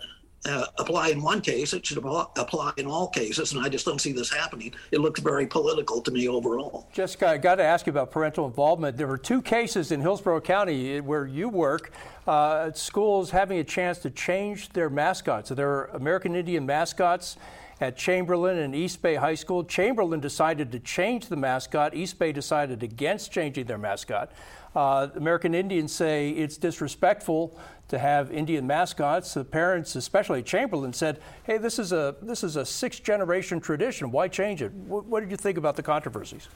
uh, 0.44 0.66
apply 0.78 1.08
in 1.08 1.22
one 1.22 1.40
case, 1.40 1.72
it 1.72 1.86
should 1.86 1.98
apply 1.98 2.72
in 2.76 2.86
all 2.86 3.08
cases, 3.08 3.52
and 3.52 3.64
I 3.64 3.68
just 3.68 3.86
don't 3.86 4.00
see 4.00 4.12
this 4.12 4.32
happening. 4.32 4.74
It 4.90 5.00
looks 5.00 5.20
very 5.20 5.46
political 5.46 6.00
to 6.00 6.10
me 6.10 6.28
overall. 6.28 6.88
Jessica, 6.92 7.28
I 7.28 7.38
got 7.38 7.56
to 7.56 7.62
ask 7.62 7.86
you 7.86 7.90
about 7.90 8.10
parental 8.10 8.46
involvement. 8.46 8.96
There 8.96 9.06
were 9.06 9.18
two 9.18 9.40
cases 9.40 9.92
in 9.92 10.00
Hillsborough 10.00 10.40
County 10.40 11.00
where 11.00 11.26
you 11.26 11.48
work, 11.48 11.92
uh, 12.26 12.72
schools 12.72 13.30
having 13.30 13.58
a 13.58 13.64
chance 13.64 13.98
to 13.98 14.10
change 14.10 14.70
their 14.70 14.90
mascots. 14.90 15.48
So 15.48 15.54
there 15.54 15.70
are 15.70 15.84
American 15.94 16.34
Indian 16.34 16.66
mascots 16.66 17.36
at 17.80 17.96
Chamberlain 17.96 18.58
and 18.58 18.74
East 18.74 19.02
Bay 19.02 19.16
High 19.16 19.34
School. 19.34 19.64
Chamberlain 19.64 20.20
decided 20.20 20.70
to 20.72 20.78
change 20.80 21.26
the 21.26 21.36
mascot. 21.36 21.94
East 21.94 22.18
Bay 22.18 22.32
decided 22.32 22.82
against 22.82 23.32
changing 23.32 23.66
their 23.66 23.78
mascot. 23.78 24.32
Uh, 24.74 25.08
American 25.16 25.54
Indians 25.54 25.92
say 25.92 26.30
it's 26.30 26.56
disrespectful 26.56 27.58
to 27.92 27.98
have 27.98 28.32
Indian 28.32 28.66
mascots. 28.66 29.34
The 29.34 29.44
parents, 29.44 29.96
especially 29.96 30.42
Chamberlain, 30.42 30.94
said, 30.94 31.20
"Hey, 31.44 31.58
this 31.58 31.78
is 31.78 31.92
a 31.92 32.16
this 32.22 32.42
is 32.42 32.56
a 32.56 32.64
sixth 32.64 33.02
generation 33.02 33.60
tradition. 33.60 34.10
Why 34.10 34.28
change 34.28 34.62
it?" 34.62 34.72
What, 34.72 35.04
what 35.04 35.20
did 35.20 35.30
you 35.30 35.36
think 35.36 35.58
about 35.58 35.76
the 35.76 35.82
controversies? 35.82 36.48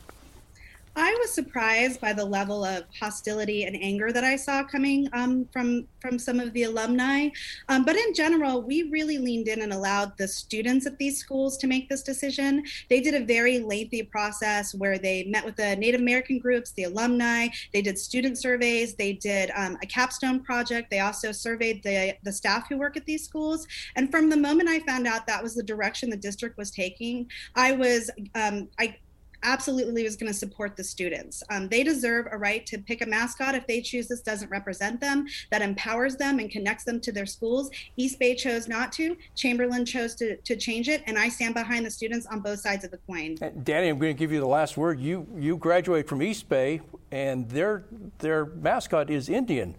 I 0.99 1.15
was 1.21 1.31
surprised 1.31 2.01
by 2.01 2.15
the 2.15 2.25
level 2.25 2.65
of 2.65 2.85
hostility 2.99 3.65
and 3.65 3.77
anger 3.77 4.13
that 4.13 4.25
I 4.25 4.35
saw 4.37 4.65
coming 4.65 5.09
um, 5.13 5.47
from 5.53 5.87
from 6.01 6.19
some 6.19 6.41
of 6.41 6.53
the 6.55 6.63
alumni. 6.63 7.29
Um, 7.69 7.85
but 7.85 7.97
in 7.97 8.15
general, 8.15 8.63
we 8.63 8.85
really 8.85 9.19
leaned 9.19 9.49
in 9.49 9.61
and 9.61 9.73
allowed 9.73 10.17
the 10.17 10.27
students 10.27 10.87
at 10.87 10.97
these 10.97 11.19
schools 11.19 11.59
to 11.59 11.67
make 11.67 11.89
this 11.91 12.03
decision. 12.03 12.65
They 12.89 13.01
did 13.01 13.15
a 13.15 13.25
very 13.27 13.59
lengthy 13.59 14.05
process 14.05 14.75
where 14.75 14.99
they 14.99 15.25
met 15.25 15.45
with 15.45 15.57
the 15.57 15.77
Native 15.77 16.01
American 16.01 16.39
groups, 16.39 16.73
the 16.73 16.85
alumni. 16.85 17.49
They 17.75 17.83
did 17.83 17.99
student 17.99 18.39
surveys. 18.39 18.95
They 18.95 19.13
did 19.15 19.51
um, 19.55 19.77
a 19.83 19.87
capstone 19.87 20.43
project. 20.45 20.91
They 20.91 21.01
also 21.01 21.31
surveyed 21.31 21.83
the 21.83 22.15
the 22.23 22.33
staff 22.33 22.69
who 22.71 22.79
work 22.79 22.97
at 22.97 23.05
these 23.05 23.25
schools. 23.25 23.67
And 23.97 24.11
from 24.11 24.31
the 24.31 24.37
moment 24.37 24.71
I 24.71 24.79
found 24.81 25.07
out 25.07 25.27
that 25.27 25.43
was 25.43 25.55
the 25.55 25.63
direction 25.63 26.09
the 26.09 26.17
district 26.17 26.57
was 26.57 26.71
taking, 26.71 27.29
I 27.55 27.73
was 27.73 28.11
um, 28.35 28.69
I 28.79 28.97
absolutely 29.43 30.03
was 30.03 30.17
going 30.17 30.33
to 30.33 30.39
support 30.39 30.77
the 30.77 30.85
students. 30.85 31.43
Um, 31.51 31.69
they 31.69 31.83
deserve 31.83 32.27
a 32.31 32.39
right 32.39 32.65
to 32.67 32.79
pick 32.79 33.03
a 33.03 33.07
mascot 33.07 33.55
if 33.55 33.67
they 33.67 33.81
choose 33.81 34.09
this 34.09 34.21
doesn't 34.21 34.51
represent 34.51 35.01
them, 35.01 35.27
that 35.51 35.63
empowers 35.63 36.17
them 36.17 36.39
and 36.39 36.51
connects 36.51 36.85
them 36.85 37.01
to 37.01 37.13
their 37.13 37.27
schools. 37.27 37.71
East 37.97 38.19
Bay 38.19 38.35
chose 38.35 38.69
not 38.69 38.93
to. 38.93 39.17
Chamberlain 39.35 39.85
chose 39.85 40.15
to, 40.17 40.37
to 40.37 40.57
change 40.57 40.89
it, 40.89 41.03
and 41.07 41.19
I 41.19 41.29
stand 41.29 41.55
behind 41.55 41.87
the 41.87 41.91
students 41.91 42.27
on 42.27 42.41
both 42.41 42.61
sides 42.61 42.85
of 42.85 42.91
the 42.91 42.99
coin. 43.07 43.37
Danny, 43.63 43.89
I'm 43.89 43.99
going 43.99 44.15
to 44.15 44.19
give 44.19 44.33
you 44.33 44.41
the 44.41 44.47
last 44.47 44.77
word. 44.77 45.01
You 45.01 45.27
you 45.37 45.57
graduate 45.57 46.09
from 46.09 46.23
East 46.23 46.49
Bay, 46.49 46.81
and 47.11 47.49
their 47.49 47.85
their 48.19 48.47
mascot 48.47 49.11
is 49.11 49.29
Indian. 49.29 49.75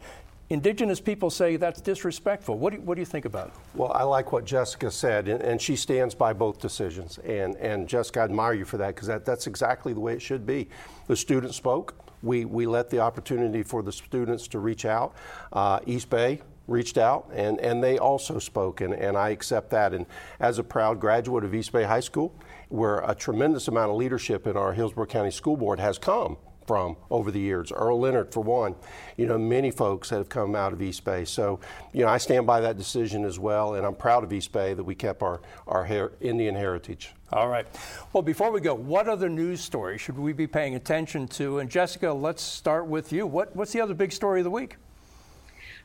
Indigenous 0.50 1.02
people 1.02 1.30
say 1.30 1.58
that's 1.58 1.82
disrespectful. 1.82 2.58
What 2.58 2.70
do, 2.72 2.78
you, 2.78 2.82
what 2.84 2.96
do 2.96 3.02
you 3.02 3.06
think 3.06 3.26
about 3.26 3.48
it? 3.48 3.54
Well, 3.76 3.92
I 3.92 4.04
like 4.04 4.32
what 4.32 4.46
Jessica 4.46 4.90
said, 4.90 5.28
and, 5.28 5.42
and 5.42 5.62
she 5.62 5.76
stands 5.76 6.16
by 6.16 6.32
both 6.32 6.62
decisions. 6.62 7.18
And, 7.20 7.58
and 7.58 7.88
Jessica, 7.88 8.22
I 8.22 8.24
admire 8.24 8.54
you 8.54 8.64
for 8.64 8.78
that 8.78 8.96
because 8.96 9.10
that, 9.10 9.26
that's 9.26 9.48
exactly 9.48 9.92
the 9.92 10.00
way 10.00 10.14
it 10.14 10.22
should 10.22 10.46
be. 10.46 10.70
The 11.08 11.18
students 11.18 11.58
spoke. 11.58 11.96
We, 12.24 12.46
we 12.46 12.66
let 12.66 12.90
the 12.90 13.00
opportunity 13.00 13.62
for 13.62 13.84
the 13.84 13.92
students 13.92 14.48
to 14.50 14.60
reach 14.60 14.86
out. 14.86 15.16
Uh, 15.52 15.82
East 15.86 16.10
Bay 16.10 16.42
reached 16.68 16.98
out, 16.98 17.30
and, 17.34 17.60
and 17.60 17.84
they 17.84 17.98
also 17.98 18.40
spoke, 18.40 18.80
and, 18.80 18.94
and 18.94 19.18
I 19.18 19.30
accept 19.30 19.70
that. 19.72 19.94
And 19.94 20.06
as 20.40 20.60
a 20.60 20.64
proud 20.64 21.02
graduate 21.02 21.44
of 21.44 21.54
East 21.54 21.74
Bay 21.74 21.84
High 21.84 22.00
School, 22.00 22.34
where 22.70 23.00
a 23.00 23.14
tremendous 23.14 23.68
amount 23.68 23.92
of 23.92 23.98
leadership 23.98 24.48
in 24.48 24.56
our 24.56 24.72
Hillsborough 24.72 25.08
County 25.08 25.32
School 25.32 25.58
Board 25.58 25.80
has 25.82 25.98
come 25.98 26.38
from 26.68 26.98
over 27.10 27.32
the 27.32 27.40
years. 27.40 27.72
Earl 27.72 28.02
Lennard, 28.02 28.32
for 28.34 28.42
one, 28.42 28.76
you 29.16 29.26
know, 29.26 29.38
many 29.38 29.72
folks 29.72 30.10
that 30.10 30.18
have 30.18 30.30
come 30.30 30.54
out 30.54 30.74
of 30.74 30.82
East 30.82 31.04
Bay. 31.06 31.24
So, 31.26 31.60
you 31.94 32.04
know, 32.04 32.10
I 32.10 32.18
stand 32.18 32.46
by 32.46 32.60
that 32.60 32.78
decision 32.78 33.24
as 33.24 33.40
well, 33.40 33.76
and 33.76 33.86
I'm 33.86 33.96
proud 33.96 34.24
of 34.24 34.34
East 34.34 34.52
Bay 34.52 34.74
that 34.74 34.84
we 34.84 34.94
kept 34.94 35.24
our, 35.24 35.40
our 35.66 35.86
her- 35.86 36.12
Indian 36.20 36.54
heritage. 36.54 37.14
All 37.32 37.48
right. 37.48 37.66
Well, 38.14 38.22
before 38.22 38.52
we 38.52 38.62
go, 38.62 38.74
what 38.74 39.08
other 39.08 39.30
news 39.30 39.62
story 39.62 39.98
should 39.98 40.18
we 40.20 40.34
be 40.34 40.48
paying 40.48 40.76
attention 40.76 41.28
to? 41.30 41.60
And 41.60 41.70
Jessica, 41.70 42.12
let's 42.12 42.44
start 42.44 42.88
with 42.88 43.12
you. 43.12 43.26
What, 43.26 43.56
what's 43.56 43.72
the 43.72 43.82
other 43.82 43.94
big 43.94 44.12
story 44.12 44.42
of 44.42 44.44
the 44.44 44.52
week? 44.52 44.78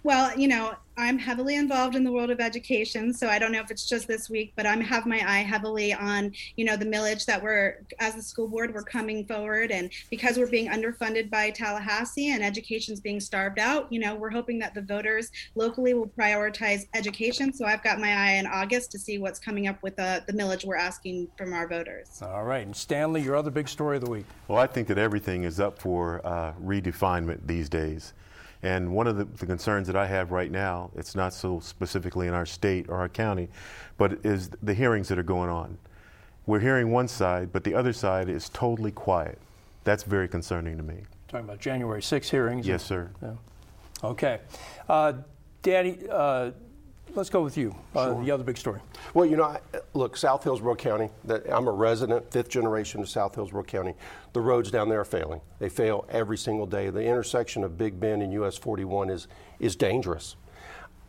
Well, 0.05 0.37
you 0.37 0.49
know, 0.49 0.75
I'm 0.97 1.19
heavily 1.19 1.55
involved 1.57 1.95
in 1.95 2.05
the 2.05 2.12
world 2.12 2.31
of 2.31 2.41
education, 2.41 3.15
so 3.15 3.29
I 3.29 3.38
don't 3.38 3.53
know 3.53 3.61
if 3.61 3.71
it's 3.71 3.88
just 3.88 4.07
this 4.09 4.29
week, 4.29 4.53
but 4.57 4.67
I'm 4.67 4.81
have 4.81 5.07
my 5.07 5.19
eye 5.27 5.43
heavily 5.43 5.95
on, 5.95 6.33
you 6.57 6.65
know, 6.65 6.77
the 6.77 6.85
millage 6.85 7.25
that 7.27 7.43
we're 7.43 7.79
as 7.99 8.15
a 8.17 8.23
school 8.23 8.49
board 8.49 8.75
we're 8.75 8.83
coming 8.83 9.25
forward, 9.25 9.71
and 9.71 9.91
because 10.11 10.37
we're 10.37 10.51
being 10.51 10.69
underfunded 10.69 11.31
by 11.31 11.51
Tallahassee 11.51 12.33
and 12.33 12.43
education's 12.43 13.01
being 13.01 13.21
starved 13.21 13.59
out, 13.59 13.91
you 13.91 14.01
know, 14.01 14.15
we're 14.15 14.31
hoping 14.31 14.59
that 14.59 14.75
the 14.75 14.83
voters 14.83 15.31
locally 15.55 15.95
will 15.95 16.09
prioritize 16.09 16.87
education. 16.95 17.53
So 17.53 17.65
I've 17.65 17.83
got 17.83 17.99
my 17.99 18.12
eye 18.12 18.33
in 18.33 18.47
August 18.47 18.93
to 18.93 18.99
see 18.99 19.19
what's 19.19 19.38
coming 19.38 19.69
up 19.69 19.83
with 19.83 19.97
the, 19.97 20.23
the 20.27 20.33
millage 20.33 20.65
we're 20.65 20.77
asking 20.77 21.29
from 21.38 21.55
our 21.55 21.67
voters. 21.67 22.21
All 22.23 22.45
right, 22.45 22.67
and 22.67 22.77
Stanley, 22.77 23.23
your 23.23 23.37
other 23.37 23.51
big 23.51 23.69
story 23.69 23.97
of 23.97 24.05
the 24.05 24.11
week. 24.11 24.27
Well, 24.47 24.59
I 24.59 24.67
think 24.67 24.88
that 24.88 24.99
everything 24.99 25.45
is 25.45 25.59
up 25.59 25.79
for 25.79 26.21
uh, 26.27 26.53
redefinement 26.62 27.47
these 27.47 27.69
days. 27.69 28.12
And 28.62 28.92
one 28.92 29.07
of 29.07 29.16
the, 29.16 29.25
the, 29.25 29.46
concerns 29.46 29.88
that 29.88 29.96
I 29.96 30.07
have 30.07 30.31
right 30.31 30.51
now, 30.51 30.90
it's 30.94 31.16
not 31.16 31.35
so 31.35 31.59
specifically 31.59 32.29
in 32.29 32.35
our 32.35 32.46
state 32.46 32.88
or 32.88 32.96
our 32.96 33.09
county, 33.09 33.48
but 33.98 34.25
is 34.25 34.51
the 34.62 34.72
hearings 34.72 35.09
that 35.09 35.18
are 35.18 35.25
going 35.25 35.51
on. 35.51 35.79
We're 36.46 36.61
hearing 36.61 36.92
one 36.92 37.09
side, 37.09 37.53
but 37.53 37.64
the 37.64 37.75
other 37.75 37.92
side 37.92 38.29
is 38.29 38.48
totally 38.48 38.92
quiet. 38.92 39.38
That's 39.85 40.05
very 40.05 40.29
concerning 40.29 40.77
to 40.77 40.83
me. 40.83 41.03
Talking 41.29 41.46
about 41.46 41.61
January 41.61 42.03
6 42.03 42.31
hearings? 42.31 42.66
Yes, 42.66 42.85
sir. 42.85 43.11
Yeah. 43.20 43.33
Okay. 44.05 44.40
Uh, 44.88 45.14
Danny, 45.62 45.98
uh, 46.11 46.53
Let's 47.14 47.29
go 47.29 47.42
with 47.42 47.59
you. 47.59 47.75
Uh, 47.94 48.07
sure. 48.07 48.25
The 48.25 48.31
other 48.31 48.44
big 48.44 48.57
story. 48.57 48.81
Well, 49.12 49.27
you 49.27 49.37
know, 49.37 49.44
I, 49.44 49.61
look, 49.92 50.16
South 50.16 50.42
Hillsborough 50.44 50.77
County. 50.77 51.11
That 51.25 51.46
I'm 51.53 51.68
a 51.68 51.72
resident, 51.72 52.31
fifth 52.33 52.48
generation 52.48 53.03
of 53.03 53.09
South 53.09 53.35
Hillsborough 53.35 53.64
County. 53.64 53.94
The 54.33 54.40
roads 54.40 54.70
down 54.70 54.88
there 54.88 55.01
are 55.01 55.05
failing. 55.05 55.42
They 55.59 55.68
fail 55.68 56.07
every 56.09 56.38
single 56.38 56.64
day. 56.64 56.88
The 56.88 57.05
intersection 57.05 57.64
of 57.64 57.77
Big 57.77 58.01
Bend 58.01 58.22
and 58.22 58.33
US 58.33 58.57
41 58.57 59.11
is 59.11 59.29
is 59.61 59.77
dangerous. 59.77 60.37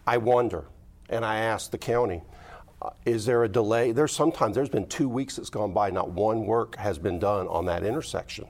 I 0.05 0.17
wonder, 0.17 0.65
and 1.09 1.23
I 1.23 1.37
ask 1.37 1.71
the 1.71 1.77
county. 1.77 2.21
Uh, 2.81 2.89
is 3.05 3.25
there 3.25 3.45
a 3.45 3.49
delay? 3.49 3.93
There's 3.93 4.11
sometimes 4.11 4.55
there's 4.55 4.67
been 4.67 4.87
two 4.87 5.07
weeks 5.07 5.37
that's 5.37 5.49
gone 5.49 5.71
by, 5.71 5.89
not 5.89 6.09
one 6.09 6.45
work 6.45 6.75
has 6.75 6.99
been 6.99 7.17
done 7.17 7.47
on 7.47 7.65
that 7.67 7.85
intersection. 7.85 8.47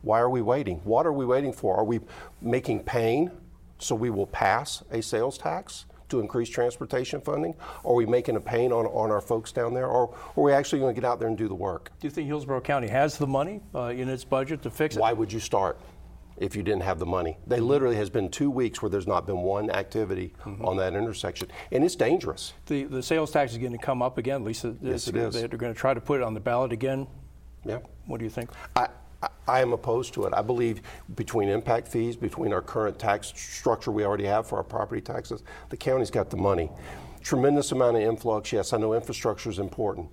Why 0.00 0.20
are 0.20 0.30
we 0.30 0.40
waiting? 0.40 0.76
What 0.84 1.04
are 1.04 1.12
we 1.12 1.26
waiting 1.26 1.52
for? 1.52 1.76
Are 1.76 1.84
we 1.84 2.00
making 2.40 2.84
pain 2.84 3.30
so 3.78 3.94
we 3.94 4.08
will 4.08 4.26
pass 4.26 4.82
a 4.90 5.02
sales 5.02 5.36
tax? 5.36 5.84
To 6.08 6.20
increase 6.20 6.48
transportation 6.48 7.20
funding? 7.20 7.54
Are 7.84 7.94
we 7.94 8.06
making 8.06 8.36
a 8.36 8.40
pain 8.40 8.72
on, 8.72 8.86
on 8.86 9.10
our 9.10 9.20
folks 9.20 9.52
down 9.52 9.74
there? 9.74 9.86
Or, 9.86 10.14
are 10.36 10.42
we 10.42 10.52
actually 10.52 10.80
going 10.80 10.94
to 10.94 11.00
get 11.00 11.08
out 11.08 11.18
there 11.18 11.28
and 11.28 11.36
do 11.36 11.48
the 11.48 11.54
work? 11.54 11.90
Do 12.00 12.06
you 12.06 12.10
think 12.10 12.26
Hillsborough 12.26 12.60
County 12.60 12.88
has 12.88 13.18
the 13.18 13.26
money 13.26 13.60
uh, 13.74 13.88
in 13.88 14.08
its 14.08 14.24
budget 14.24 14.62
to 14.62 14.70
fix 14.70 14.96
it? 14.96 15.00
Why 15.00 15.12
would 15.12 15.32
you 15.32 15.40
start? 15.40 15.80
if 16.40 16.54
you 16.54 16.62
didn't 16.62 16.82
have 16.82 16.98
the 16.98 17.06
money. 17.06 17.36
They 17.46 17.60
literally 17.60 17.96
has 17.96 18.10
been 18.10 18.28
two 18.28 18.50
weeks 18.50 18.80
where 18.80 18.88
there's 18.88 19.06
not 19.06 19.26
been 19.26 19.38
one 19.38 19.70
activity 19.70 20.34
mm-hmm. 20.44 20.64
on 20.64 20.76
that 20.76 20.94
intersection, 20.94 21.48
and 21.72 21.84
it's 21.84 21.96
dangerous. 21.96 22.52
The 22.66 22.84
the 22.84 23.02
sales 23.02 23.30
tax 23.30 23.52
is 23.52 23.58
going 23.58 23.72
to 23.72 23.78
come 23.78 24.02
up 24.02 24.18
again. 24.18 24.44
Lisa, 24.44 24.76
yes, 24.80 25.08
it 25.08 25.16
is. 25.16 25.34
They're 25.34 25.48
going 25.48 25.74
to 25.74 25.78
try 25.78 25.94
to 25.94 26.00
put 26.00 26.20
it 26.20 26.22
on 26.22 26.34
the 26.34 26.40
ballot 26.40 26.72
again. 26.72 27.06
Yeah. 27.64 27.78
What 28.06 28.18
do 28.18 28.24
you 28.24 28.30
think? 28.30 28.50
I, 28.76 28.88
I 29.48 29.60
am 29.60 29.72
opposed 29.72 30.14
to 30.14 30.26
it. 30.26 30.34
I 30.34 30.42
believe 30.42 30.82
between 31.16 31.48
impact 31.48 31.88
fees, 31.88 32.16
between 32.16 32.52
our 32.52 32.60
current 32.60 32.98
tax 32.98 33.32
structure 33.34 33.90
we 33.90 34.04
already 34.04 34.26
have 34.26 34.46
for 34.46 34.58
our 34.58 34.64
property 34.64 35.00
taxes, 35.00 35.42
the 35.70 35.76
county's 35.76 36.10
got 36.10 36.30
the 36.30 36.36
money. 36.36 36.70
Tremendous 37.22 37.72
amount 37.72 37.96
of 37.96 38.02
influx. 38.02 38.52
Yes, 38.52 38.72
I 38.72 38.78
know 38.78 38.92
infrastructure 38.92 39.50
is 39.50 39.58
important. 39.58 40.08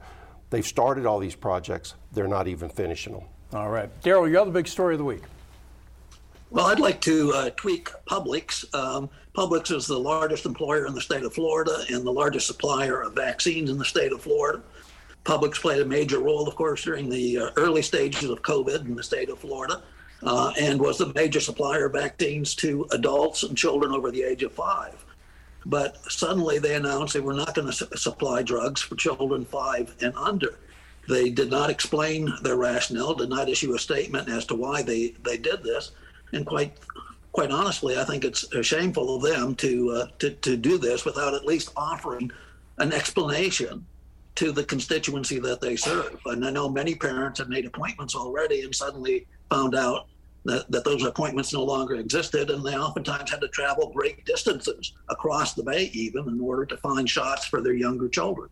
They've 0.49 0.65
started 0.65 1.05
all 1.05 1.19
these 1.19 1.35
projects. 1.35 1.95
They're 2.13 2.27
not 2.27 2.47
even 2.47 2.69
finishing 2.69 3.13
them. 3.13 3.23
All 3.53 3.69
right. 3.69 3.89
Darryl, 4.01 4.29
your 4.29 4.41
other 4.41 4.51
big 4.51 4.67
story 4.67 4.95
of 4.95 4.99
the 4.99 5.05
week. 5.05 5.23
Well, 6.49 6.67
I'd 6.67 6.79
like 6.79 7.01
to 7.01 7.33
uh, 7.33 7.49
tweak 7.57 7.89
Publix. 8.07 8.73
Um, 8.73 9.09
Publix 9.35 9.75
is 9.75 9.87
the 9.87 9.99
largest 9.99 10.45
employer 10.45 10.85
in 10.85 10.93
the 10.93 11.01
state 11.01 11.23
of 11.23 11.33
Florida 11.33 11.83
and 11.89 12.05
the 12.05 12.11
largest 12.11 12.47
supplier 12.47 13.01
of 13.01 13.13
vaccines 13.13 13.69
in 13.69 13.77
the 13.77 13.85
state 13.85 14.13
of 14.13 14.21
Florida. 14.21 14.61
Publix 15.25 15.59
played 15.59 15.81
a 15.81 15.85
major 15.85 16.19
role, 16.19 16.47
of 16.47 16.55
course, 16.55 16.83
during 16.83 17.09
the 17.09 17.39
uh, 17.39 17.49
early 17.57 17.81
stages 17.81 18.29
of 18.29 18.43
COVID 18.43 18.85
in 18.85 18.95
the 18.95 19.03
state 19.03 19.29
of 19.29 19.39
Florida, 19.39 19.81
uh, 20.21 20.53
and 20.59 20.79
was 20.79 20.99
the 20.99 21.11
major 21.13 21.39
supplier 21.39 21.87
of 21.87 21.93
vaccines 21.93 22.53
to 22.55 22.87
adults 22.91 23.41
and 23.41 23.57
children 23.57 23.91
over 23.91 24.11
the 24.11 24.21
age 24.21 24.43
of 24.43 24.53
five. 24.53 25.03
But 25.65 25.97
suddenly 26.11 26.59
they 26.59 26.75
announced 26.75 27.15
they 27.15 27.21
were 27.21 27.33
not 27.33 27.55
going 27.55 27.67
to 27.67 27.73
su- 27.73 27.87
supply 27.95 28.43
drugs 28.43 28.81
for 28.81 28.95
children 28.95 29.45
five 29.45 29.95
and 29.99 30.13
under. 30.15 30.59
They 31.09 31.31
did 31.31 31.49
not 31.49 31.71
explain 31.71 32.31
their 32.43 32.55
rationale, 32.55 33.15
did 33.15 33.29
not 33.29 33.49
issue 33.49 33.73
a 33.73 33.79
statement 33.79 34.29
as 34.29 34.45
to 34.45 34.55
why 34.55 34.83
they, 34.83 35.15
they 35.23 35.37
did 35.37 35.63
this, 35.63 35.91
and 36.33 36.45
quite 36.45 36.77
quite 37.31 37.51
honestly, 37.51 37.97
I 37.99 38.05
think 38.05 38.23
it's 38.23 38.45
shameful 38.61 39.15
of 39.15 39.23
them 39.23 39.55
to, 39.55 39.91
uh, 39.91 40.07
to 40.19 40.29
to 40.29 40.55
do 40.55 40.77
this 40.77 41.03
without 41.03 41.33
at 41.33 41.45
least 41.45 41.71
offering 41.75 42.31
an 42.77 42.93
explanation 42.93 43.85
to 44.35 44.51
the 44.51 44.63
constituency 44.63 45.39
that 45.39 45.61
they 45.61 45.75
serve. 45.75 46.19
And 46.25 46.45
I 46.45 46.51
know 46.51 46.69
many 46.69 46.95
parents 46.95 47.39
have 47.39 47.49
made 47.49 47.65
appointments 47.65 48.15
already 48.15 48.61
and 48.61 48.75
suddenly 48.75 49.27
found 49.49 49.75
out 49.75 50.07
that, 50.43 50.69
that 50.71 50.83
those 50.83 51.03
appointments 51.03 51.53
no 51.53 51.63
longer 51.63 51.95
existed, 51.95 52.51
and 52.51 52.63
they 52.63 52.75
oftentimes 52.75 53.31
had 53.31 53.41
to 53.41 53.47
travel 53.47 53.91
great 53.95 54.23
distances 54.25 54.93
across 55.09 55.53
the 55.53 55.63
bay, 55.63 55.89
even 55.93 56.27
in 56.27 56.39
order 56.39 56.65
to 56.65 56.77
find 56.77 57.09
shots 57.09 57.45
for 57.45 57.61
their 57.61 57.73
younger 57.73 58.07
children. 58.07 58.49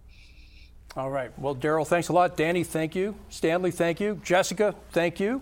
All 0.96 1.10
right. 1.10 1.38
Well, 1.39 1.56
Darryl, 1.56 1.86
thanks 1.86 2.10
a 2.10 2.13
lot. 2.13 2.38
Danny, 2.38 2.63
thank 2.63 2.96
you. 2.96 3.15
Stanley, 3.30 3.72
thank 3.72 4.00
you. 4.00 4.19
Jessica, 4.24 4.76
thank 4.91 5.19
you. 5.19 5.41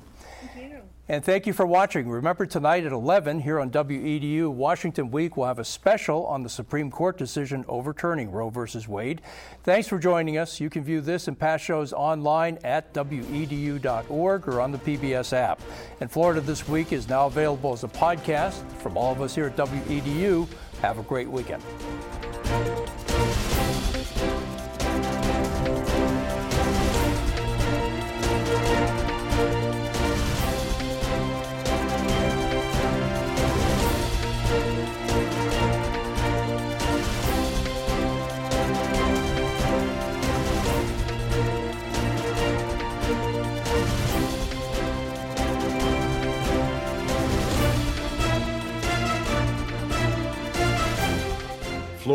Thank 0.54 0.71
you. 0.71 0.82
And 1.07 1.25
thank 1.25 1.45
you 1.45 1.51
for 1.51 1.65
watching. 1.65 2.07
Remember 2.07 2.45
tonight 2.45 2.85
at 2.85 2.91
11 2.91 3.41
here 3.41 3.59
on 3.59 3.69
WEDU 3.69 4.49
Washington 4.49 5.11
Week, 5.11 5.35
we'll 5.35 5.47
have 5.47 5.59
a 5.59 5.65
special 5.65 6.25
on 6.27 6.43
the 6.43 6.49
Supreme 6.49 6.89
Court 6.89 7.17
decision 7.17 7.65
overturning 7.67 8.31
Roe 8.31 8.49
v. 8.49 8.61
Wade. 8.87 9.21
Thanks 9.63 9.87
for 9.87 9.99
joining 9.99 10.37
us. 10.37 10.59
You 10.59 10.69
can 10.69 10.83
view 10.83 11.01
this 11.01 11.27
and 11.27 11.37
past 11.37 11.65
shows 11.65 11.91
online 11.91 12.59
at 12.63 12.93
wedu.org 12.93 14.47
or 14.47 14.61
on 14.61 14.71
the 14.71 14.77
PBS 14.77 15.33
app. 15.33 15.59
And 15.99 16.09
Florida 16.09 16.39
This 16.39 16.67
Week 16.67 16.93
is 16.93 17.09
now 17.09 17.25
available 17.25 17.73
as 17.73 17.83
a 17.83 17.89
podcast. 17.89 18.65
From 18.77 18.95
all 18.95 19.11
of 19.11 19.21
us 19.21 19.35
here 19.35 19.47
at 19.47 19.57
WEDU, 19.57 20.47
have 20.81 20.99
a 20.99 21.03
great 21.03 21.29
weekend. 21.29 21.63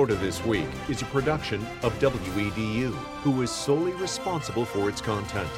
Florida 0.07 0.25
This 0.25 0.45
Week 0.45 0.69
is 0.89 1.03
a 1.03 1.05
production 1.07 1.67
of 1.83 1.93
WEDU, 1.99 2.93
who 3.25 3.43
is 3.43 3.51
solely 3.51 3.91
responsible 3.95 4.65
for 4.65 4.89
its 4.89 5.01
content. 5.01 5.51